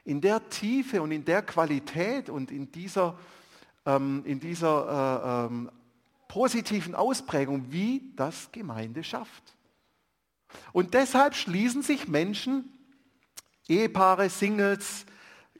in 0.05 0.23
der 0.23 0.49
Tiefe 0.49 1.03
und 1.03 1.13
in 1.13 1.27
der 1.27 1.43
Qualität 1.43 2.31
und 2.31 2.51
in 2.51 2.73
dieser, 2.73 3.19
ähm, 3.85 4.23
in 4.25 4.41
dieser 4.41 5.45
äh, 5.45 5.53
ähm, 5.53 5.71
positiven 6.27 6.95
Ausprägung, 6.95 7.67
wie 7.71 8.11
das 8.17 8.51
Gemeinde 8.51 9.05
schafft. 9.05 9.59
Und 10.73 10.95
deshalb 10.95 11.35
schließen 11.35 11.83
sich 11.83 12.09
Menschen, 12.09 12.73
Ehepaare, 13.69 14.31
Singles, 14.31 15.05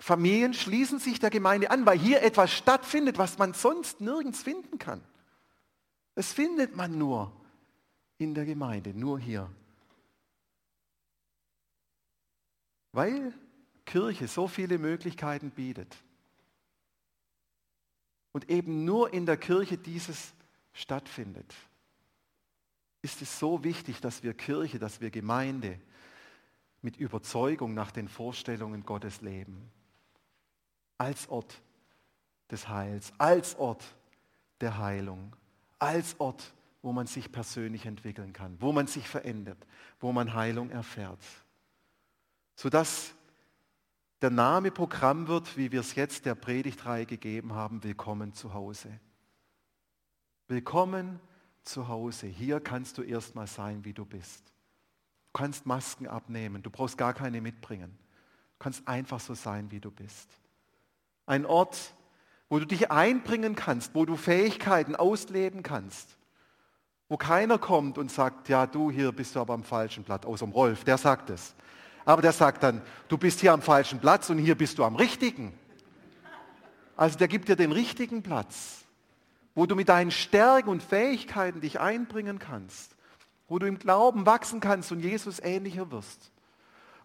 Familien 0.01 0.55
schließen 0.55 1.01
sich 1.01 1.21
der 1.21 1.29
Gemeinde 1.29 1.71
an, 1.71 1.85
weil 1.85 1.99
hier 1.99 2.23
etwas 2.23 2.51
stattfindet, 2.51 3.19
was 3.19 3.37
man 3.37 3.53
sonst 3.53 4.01
nirgends 4.01 4.43
finden 4.43 4.79
kann. 4.79 5.03
Es 6.15 6.33
findet 6.33 6.77
man 6.77 6.97
nur 6.97 7.33
in 8.19 8.35
der 8.35 8.45
Gemeinde, 8.45 8.95
nur 8.95 9.19
hier. 9.19 9.51
Weil 12.93 13.33
Kirche 13.85 14.29
so 14.29 14.47
viele 14.47 14.79
Möglichkeiten 14.79 15.51
bietet. 15.51 15.97
Und 18.33 18.49
eben 18.51 18.85
nur 18.85 19.13
in 19.13 19.27
der 19.27 19.37
Kirche 19.37 19.77
dieses 19.77 20.33
stattfindet, 20.73 21.55
ist 23.03 23.21
es 23.21 23.39
so 23.39 23.63
wichtig, 23.63 24.01
dass 24.01 24.23
wir 24.23 24.35
Kirche, 24.35 24.79
dass 24.79 25.01
wir 25.01 25.11
Gemeinde 25.11 25.79
mit 26.83 26.97
Überzeugung 26.97 27.75
nach 27.75 27.91
den 27.91 28.09
Vorstellungen 28.09 28.85
Gottes 28.85 29.21
leben. 29.21 29.71
Als 30.99 31.29
Ort 31.29 31.61
des 32.51 32.69
Heils, 32.69 33.13
als 33.19 33.57
Ort 33.57 33.85
der 34.61 34.79
Heilung, 34.79 35.35
als 35.85 36.19
Ort, 36.19 36.55
wo 36.83 36.93
man 36.93 37.07
sich 37.07 37.31
persönlich 37.31 37.87
entwickeln 37.87 38.33
kann, 38.33 38.57
wo 38.61 38.73
man 38.73 38.87
sich 38.87 39.07
verändert, 39.07 39.59
wo 40.01 40.13
man 40.13 40.35
Heilung 40.35 40.71
erfährt. 40.71 41.21
Sodass 42.57 43.15
der 44.23 44.31
Name 44.31 44.71
Programm 44.71 45.29
wird, 45.29 45.57
wie 45.59 45.71
wir 45.73 45.81
es 45.81 45.95
jetzt 45.95 46.25
der 46.25 46.35
Predigtreihe 46.35 47.05
gegeben 47.05 47.53
haben, 47.53 47.85
Willkommen 47.85 48.33
zu 48.33 48.55
Hause. 48.55 48.89
Willkommen 50.49 51.21
zu 51.63 51.89
Hause. 51.89 52.27
Hier 52.27 52.61
kannst 52.61 52.97
du 52.97 53.03
erstmal 53.03 53.47
sein, 53.47 53.85
wie 53.85 53.93
du 53.93 54.07
bist. 54.07 54.47
Du 54.47 55.39
kannst 55.39 55.67
Masken 55.67 56.07
abnehmen, 56.07 56.63
du 56.63 56.71
brauchst 56.71 56.97
gar 56.97 57.13
keine 57.13 57.41
mitbringen. 57.43 57.99
Du 58.53 58.59
kannst 58.59 58.89
einfach 58.89 59.21
so 59.21 59.35
sein, 59.35 59.71
wie 59.71 59.81
du 59.81 59.91
bist. 59.91 60.31
Ein 61.27 61.45
Ort, 61.45 61.95
wo 62.49 62.59
du 62.59 62.67
dich 62.67 62.91
einbringen 62.91 63.55
kannst, 63.55 63.95
wo 63.95 64.05
du 64.05 64.17
Fähigkeiten 64.17 64.97
ausleben 64.97 65.63
kannst, 65.63 66.17
wo 67.09 67.17
keiner 67.17 67.59
kommt 67.59 67.99
und 67.99 68.11
sagt, 68.11 68.49
ja, 68.49 68.67
du 68.67 68.91
hier 68.91 69.13
bist 69.13 69.35
du 69.35 69.41
aber 69.41 69.55
am 69.55 69.65
falschen 69.65 70.05
Blatt, 70.05 70.27
außer 70.27 70.47
dem 70.47 70.53
Rolf, 70.53 70.85
der 70.85 70.99
sagt 70.99 71.31
es. 71.31 71.55
Aber 72.05 72.23
der 72.23 72.33
sagt 72.33 72.63
dann, 72.63 72.83
du 73.09 73.17
bist 73.17 73.41
hier 73.41 73.53
am 73.53 73.63
falschen 73.63 73.99
Platz 73.99 74.29
und 74.31 74.39
hier 74.39 74.57
bist 74.57 74.79
du 74.79 74.85
am 74.85 74.97
richtigen. 74.97 75.55
Also 76.97 77.19
der 77.19 77.29
gibt 77.29 77.49
dir 77.49 77.57
den 77.57 77.73
richtigen 77.73 78.23
Platz, 78.23 78.85
wo 79.55 79.67
du 79.67 79.75
mit 79.75 79.89
deinen 79.89 80.11
Stärken 80.11 80.69
und 80.69 80.83
Fähigkeiten 80.83 81.61
dich 81.61 81.81
einbringen 81.81 82.39
kannst, 82.39 82.95
wo 83.49 83.59
du 83.59 83.67
im 83.67 83.79
Glauben 83.79 84.27
wachsen 84.27 84.61
kannst 84.61 84.93
und 84.93 85.01
Jesus 85.01 85.41
ähnlicher 85.41 85.91
wirst, 85.91 86.31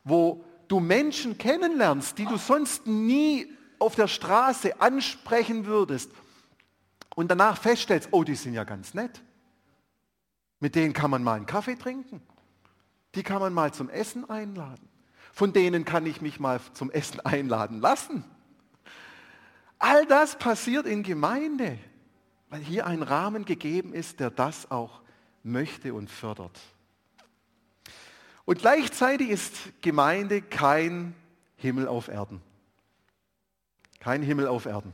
wo 0.04 0.44
du 0.68 0.80
Menschen 0.80 1.38
kennenlernst, 1.38 2.18
die 2.18 2.26
du 2.26 2.38
sonst 2.38 2.86
nie 2.86 3.48
auf 3.80 3.96
der 3.96 4.08
Straße 4.08 4.80
ansprechen 4.82 5.66
würdest 5.66 6.12
und 7.16 7.30
danach 7.30 7.58
feststellst, 7.58 8.10
oh, 8.12 8.24
die 8.24 8.36
sind 8.36 8.54
ja 8.54 8.64
ganz 8.64 8.94
nett. 8.94 9.22
Mit 10.60 10.76
denen 10.76 10.94
kann 10.94 11.12
man 11.12 11.24
mal 11.24 11.36
einen 11.36 11.46
Kaffee 11.46 11.76
trinken. 11.76 12.22
Die 13.16 13.24
kann 13.24 13.40
man 13.40 13.54
mal 13.54 13.74
zum 13.74 13.90
Essen 13.90 14.30
einladen. 14.30 14.88
Von 15.34 15.54
denen 15.54 15.86
kann 15.86 16.06
ich 16.06 16.22
mich 16.22 16.40
mal 16.40 16.60
zum 16.74 16.92
Essen 16.92 17.20
einladen 17.22 17.80
lassen. 17.80 18.24
All 19.80 20.06
das 20.06 20.38
passiert 20.38 20.86
in 20.86 21.04
Gemeinde, 21.04 21.78
weil 22.50 22.60
hier 22.60 22.86
ein 22.86 23.04
Rahmen 23.04 23.46
gegeben 23.46 23.94
ist, 23.94 24.20
der 24.20 24.30
das 24.30 24.70
auch 24.70 25.02
möchte 25.44 25.94
und 25.94 26.10
fördert. 26.10 26.60
Und 28.44 28.60
gleichzeitig 28.60 29.30
ist 29.30 29.82
Gemeinde 29.82 30.42
kein 30.42 31.16
Himmel 31.56 31.88
auf 31.88 32.08
Erden. 32.08 32.42
Kein 34.00 34.22
Himmel 34.22 34.48
auf 34.48 34.66
Erden. 34.66 34.94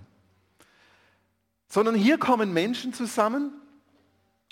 Sondern 1.68 1.96
hier 1.96 2.18
kommen 2.18 2.54
Menschen 2.54 2.94
zusammen 2.94 3.52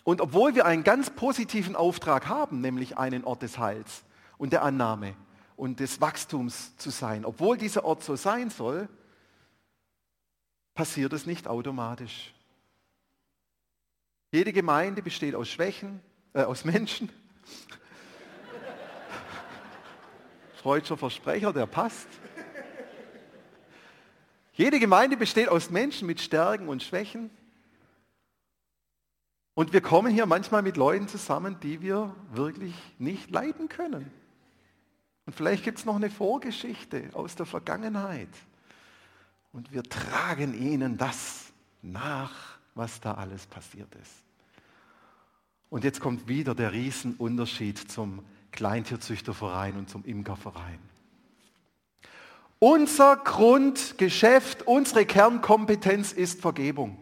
und 0.04 0.22
obwohl 0.22 0.56
wir 0.56 0.66
einen 0.66 0.84
ganz 0.84 1.10
positiven 1.10 1.76
Auftrag 1.76 2.28
haben, 2.28 2.62
nämlich 2.62 2.98
einen 2.98 3.24
Ort 3.24 3.42
des 3.42 3.58
Heils 3.58 4.04
und 4.38 4.52
der 4.52 4.64
Annahme 4.64 5.16
und 5.56 5.80
des 5.80 6.02
Wachstums 6.02 6.76
zu 6.78 6.90
sein, 6.90 7.26
obwohl 7.26 7.58
dieser 7.58 7.86
Ort 7.86 8.04
so 8.04 8.16
sein 8.16 8.50
soll, 8.50 8.90
passiert 10.74 11.14
es 11.14 11.26
nicht 11.26 11.48
automatisch. 11.48 12.34
Jede 14.32 14.52
Gemeinde 14.52 15.02
besteht 15.02 15.36
aus 15.36 15.48
Schwächen, 15.48 16.02
äh, 16.34 16.42
aus 16.42 16.66
Menschen. 16.66 17.06
Freudscher 20.56 20.98
Versprecher, 20.98 21.54
der 21.54 21.68
passt. 21.68 22.08
Jede 24.54 24.80
Gemeinde 24.80 25.18
besteht 25.18 25.50
aus 25.50 25.72
Menschen 25.72 26.08
mit 26.08 26.22
Stärken 26.22 26.68
und 26.70 26.84
Schwächen. 26.84 27.32
Und 29.56 29.74
wir 29.74 29.82
kommen 29.82 30.12
hier 30.12 30.26
manchmal 30.26 30.62
mit 30.62 30.78
Leuten 30.78 31.08
zusammen, 31.08 31.58
die 31.62 31.82
wir 31.82 32.16
wirklich 32.32 32.76
nicht 32.98 33.32
leiden 33.32 33.68
können. 33.68 34.12
Und 35.26 35.36
vielleicht 35.36 35.64
gibt 35.64 35.80
es 35.80 35.86
noch 35.86 35.96
eine 35.96 36.10
Vorgeschichte 36.10 37.10
aus 37.14 37.36
der 37.36 37.46
Vergangenheit. 37.46 38.30
Und 39.52 39.72
wir 39.72 39.84
tragen 39.84 40.54
ihnen 40.54 40.98
das 40.98 41.52
nach, 41.82 42.58
was 42.76 43.00
da 43.00 43.14
alles 43.14 43.46
passiert 43.48 43.94
ist. 43.96 44.24
Und 45.70 45.84
jetzt 45.84 46.00
kommt 46.00 46.28
wieder 46.28 46.54
der 46.54 46.72
Riesenunterschied 46.72 47.92
zum 47.92 48.24
Kleintierzüchterverein 48.52 49.78
und 49.78 49.90
zum 49.90 50.06
Imkerverein. 50.06 50.80
Unser 52.64 53.18
Grundgeschäft, 53.18 54.66
unsere 54.66 55.06
Kernkompetenz 55.06 56.14
ist 56.14 56.40
Vergebung. 56.40 56.98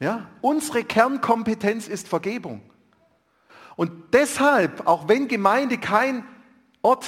Ja? 0.00 0.28
Unsere 0.40 0.82
Kernkompetenz 0.82 1.86
ist 1.86 2.08
Vergebung. 2.08 2.60
Und 3.76 3.92
deshalb, 4.12 4.84
auch 4.88 5.06
wenn 5.06 5.28
Gemeinde 5.28 5.78
kein 5.78 6.26
Ort, 6.82 7.06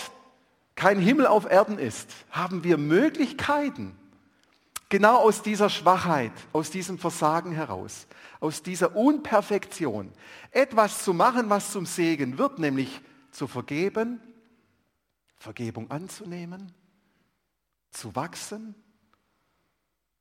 kein 0.77 1.01
Himmel 1.01 1.27
auf 1.27 1.51
Erden 1.51 1.81
ist, 1.81 2.09
haben 2.31 2.63
wir 2.63 2.79
Möglichkeiten, 2.79 3.99
genau 4.89 5.17
aus 5.17 5.43
dieser 5.43 5.71
Schwachheit, 5.71 6.31
aus 6.53 6.71
diesem 6.71 6.99
Versagen 7.01 7.51
heraus, 7.51 8.07
aus 8.39 8.63
dieser 8.63 8.95
Unperfektion, 8.95 10.13
etwas 10.53 11.03
zu 11.03 11.13
machen, 11.15 11.51
was 11.51 11.73
zum 11.73 11.85
Segen 11.85 12.39
wird, 12.39 12.61
nämlich 12.61 13.01
zu 13.33 13.49
vergeben, 13.49 14.21
Vergebung 15.37 15.91
anzunehmen, 15.91 16.78
zu 17.91 18.15
wachsen 18.15 18.75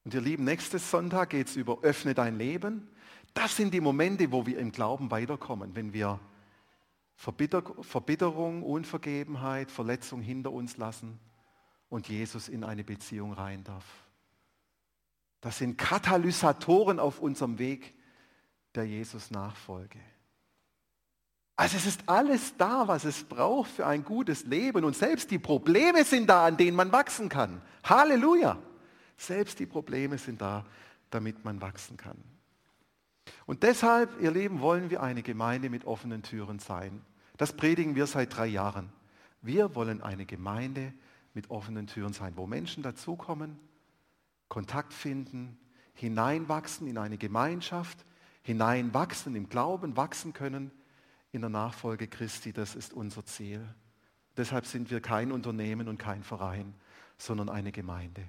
und 0.07 0.13
ihr 0.13 0.21
Lieben, 0.21 0.45
nächstes 0.45 0.89
Sonntag 0.89 1.31
geht 1.31 1.47
es 1.47 1.57
über 1.57 1.81
Öffne 1.81 2.13
dein 2.13 2.37
Leben. 2.37 2.87
Das 3.33 3.57
sind 3.57 3.73
die 3.73 3.81
Momente, 3.81 4.31
wo 4.31 4.45
wir 4.45 4.57
im 4.57 4.71
Glauben 4.71 5.11
weiterkommen, 5.11 5.75
wenn 5.75 5.91
wir 5.91 6.17
Verbitter 7.17 7.61
Verbitterung, 7.81 8.63
Unvergebenheit, 8.63 9.69
Verletzung 9.69 10.21
hinter 10.21 10.53
uns 10.53 10.77
lassen 10.77 11.19
und 11.89 12.07
Jesus 12.07 12.47
in 12.47 12.63
eine 12.63 12.85
Beziehung 12.85 13.33
rein 13.33 13.65
darf. 13.65 13.83
Das 15.41 15.57
sind 15.57 15.77
Katalysatoren 15.77 16.99
auf 16.99 17.19
unserem 17.19 17.59
Weg 17.59 17.93
der 18.75 18.85
Jesus-Nachfolge. 18.85 19.99
Also 21.59 21.75
es 21.75 21.87
ist 21.87 22.03
alles 22.05 22.55
da, 22.55 22.87
was 22.87 23.03
es 23.03 23.23
braucht 23.23 23.71
für 23.71 23.87
ein 23.87 24.05
gutes 24.05 24.45
Leben. 24.45 24.85
Und 24.85 24.95
selbst 24.95 25.31
die 25.31 25.39
Probleme 25.39 26.03
sind 26.05 26.29
da, 26.29 26.45
an 26.45 26.55
denen 26.55 26.77
man 26.77 26.91
wachsen 26.91 27.29
kann. 27.29 27.63
Halleluja. 27.83 28.59
Selbst 29.17 29.57
die 29.57 29.65
Probleme 29.65 30.19
sind 30.19 30.39
da, 30.39 30.63
damit 31.09 31.43
man 31.43 31.59
wachsen 31.59 31.97
kann. 31.97 32.17
Und 33.47 33.63
deshalb, 33.63 34.21
ihr 34.21 34.29
Lieben, 34.29 34.61
wollen 34.61 34.91
wir 34.91 35.01
eine 35.01 35.23
Gemeinde 35.23 35.71
mit 35.71 35.85
offenen 35.85 36.21
Türen 36.21 36.59
sein. 36.59 37.01
Das 37.37 37.53
predigen 37.53 37.95
wir 37.95 38.05
seit 38.05 38.37
drei 38.37 38.45
Jahren. 38.45 38.93
Wir 39.41 39.73
wollen 39.73 40.03
eine 40.03 40.27
Gemeinde 40.27 40.93
mit 41.33 41.49
offenen 41.49 41.87
Türen 41.87 42.13
sein, 42.13 42.33
wo 42.35 42.45
Menschen 42.45 42.83
dazukommen, 42.83 43.59
Kontakt 44.47 44.93
finden, 44.93 45.57
hineinwachsen 45.95 46.85
in 46.87 46.99
eine 46.99 47.17
Gemeinschaft, 47.17 48.05
hineinwachsen 48.43 49.35
im 49.35 49.49
Glauben, 49.49 49.97
wachsen 49.97 50.33
können 50.33 50.71
in 51.37 51.41
der 51.41 51.49
Nachfolge 51.49 52.07
Christi. 52.07 52.51
Das 52.51 52.75
ist 52.75 52.91
unser 52.91 53.25
Ziel. 53.25 53.65
Deshalb 54.35 54.65
sind 54.65 54.91
wir 54.91 54.99
kein 54.99 55.31
Unternehmen 55.31 55.87
und 55.87 55.97
kein 55.97 56.23
Verein, 56.23 56.73
sondern 57.17 57.49
eine 57.49 57.71
Gemeinde 57.71 58.27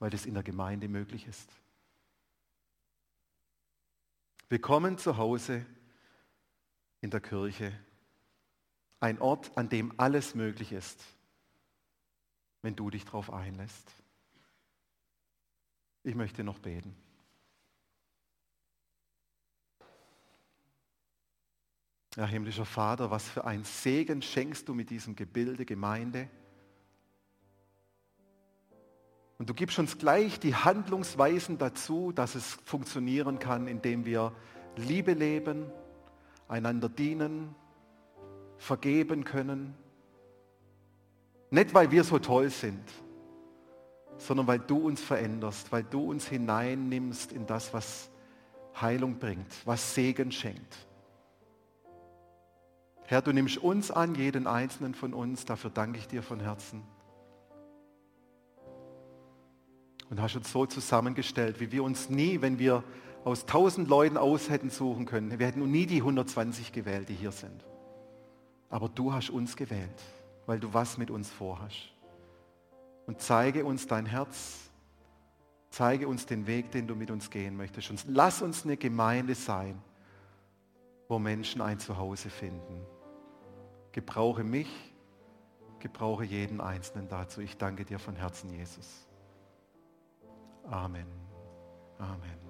weil 0.00 0.10
das 0.10 0.26
in 0.26 0.34
der 0.34 0.42
Gemeinde 0.42 0.88
möglich 0.88 1.28
ist. 1.28 1.48
Willkommen 4.48 4.98
zu 4.98 5.16
Hause 5.16 5.64
in 7.02 7.10
der 7.10 7.20
Kirche. 7.20 7.72
Ein 8.98 9.20
Ort, 9.20 9.56
an 9.56 9.68
dem 9.68 9.98
alles 10.00 10.34
möglich 10.34 10.72
ist, 10.72 11.04
wenn 12.62 12.74
du 12.74 12.90
dich 12.90 13.04
darauf 13.04 13.32
einlässt. 13.32 13.92
Ich 16.02 16.14
möchte 16.14 16.42
noch 16.42 16.58
beten. 16.58 16.96
Ja, 22.16 22.26
himmlischer 22.26 22.64
Vater, 22.64 23.12
was 23.12 23.28
für 23.28 23.44
ein 23.44 23.62
Segen 23.62 24.20
schenkst 24.20 24.68
du 24.68 24.74
mit 24.74 24.90
diesem 24.90 25.14
Gebilde 25.14 25.64
Gemeinde. 25.64 26.28
Und 29.38 29.48
du 29.48 29.54
gibst 29.54 29.78
uns 29.78 29.96
gleich 29.96 30.40
die 30.40 30.54
Handlungsweisen 30.54 31.56
dazu, 31.56 32.10
dass 32.10 32.34
es 32.34 32.58
funktionieren 32.64 33.38
kann, 33.38 33.68
indem 33.68 34.04
wir 34.04 34.32
Liebe 34.76 35.12
leben, 35.12 35.70
einander 36.48 36.88
dienen, 36.88 37.54
vergeben 38.58 39.22
können. 39.22 39.74
Nicht, 41.50 41.72
weil 41.74 41.92
wir 41.92 42.02
so 42.02 42.18
toll 42.18 42.50
sind, 42.50 42.84
sondern 44.18 44.48
weil 44.48 44.58
du 44.58 44.78
uns 44.78 45.00
veränderst, 45.00 45.70
weil 45.70 45.84
du 45.84 46.10
uns 46.10 46.26
hineinnimmst 46.26 47.32
in 47.32 47.46
das, 47.46 47.72
was 47.72 48.10
Heilung 48.80 49.18
bringt, 49.18 49.64
was 49.64 49.94
Segen 49.94 50.32
schenkt. 50.32 50.89
Herr, 53.10 53.22
du 53.22 53.32
nimmst 53.32 53.58
uns 53.58 53.90
an, 53.90 54.14
jeden 54.14 54.46
einzelnen 54.46 54.94
von 54.94 55.14
uns, 55.14 55.44
dafür 55.44 55.68
danke 55.68 55.98
ich 55.98 56.06
dir 56.06 56.22
von 56.22 56.38
Herzen. 56.38 56.84
Und 60.08 60.22
hast 60.22 60.36
uns 60.36 60.52
so 60.52 60.64
zusammengestellt, 60.64 61.58
wie 61.58 61.72
wir 61.72 61.82
uns 61.82 62.08
nie, 62.08 62.40
wenn 62.40 62.60
wir 62.60 62.84
aus 63.24 63.46
tausend 63.46 63.88
Leuten 63.88 64.16
aus 64.16 64.48
hätten 64.48 64.70
suchen 64.70 65.06
können, 65.06 65.36
wir 65.40 65.48
hätten 65.48 65.68
nie 65.68 65.86
die 65.86 65.96
120 65.96 66.70
gewählt, 66.70 67.08
die 67.08 67.14
hier 67.14 67.32
sind. 67.32 67.64
Aber 68.68 68.88
du 68.88 69.12
hast 69.12 69.30
uns 69.30 69.56
gewählt, 69.56 70.00
weil 70.46 70.60
du 70.60 70.72
was 70.72 70.96
mit 70.96 71.10
uns 71.10 71.28
vorhast. 71.28 71.92
Und 73.08 73.20
zeige 73.20 73.64
uns 73.64 73.88
dein 73.88 74.06
Herz, 74.06 74.70
zeige 75.70 76.06
uns 76.06 76.26
den 76.26 76.46
Weg, 76.46 76.70
den 76.70 76.86
du 76.86 76.94
mit 76.94 77.10
uns 77.10 77.28
gehen 77.28 77.56
möchtest. 77.56 77.90
Und 77.90 78.04
lass 78.06 78.40
uns 78.40 78.64
eine 78.64 78.76
Gemeinde 78.76 79.34
sein, 79.34 79.82
wo 81.08 81.18
Menschen 81.18 81.60
ein 81.60 81.80
Zuhause 81.80 82.30
finden. 82.30 82.86
Gebrauche 83.92 84.44
mich, 84.44 84.68
gebrauche 85.78 86.24
jeden 86.24 86.60
Einzelnen 86.60 87.08
dazu. 87.08 87.40
Ich 87.40 87.56
danke 87.56 87.84
dir 87.84 87.98
von 87.98 88.16
Herzen, 88.16 88.50
Jesus. 88.50 89.08
Amen. 90.64 91.06
Amen. 91.98 92.49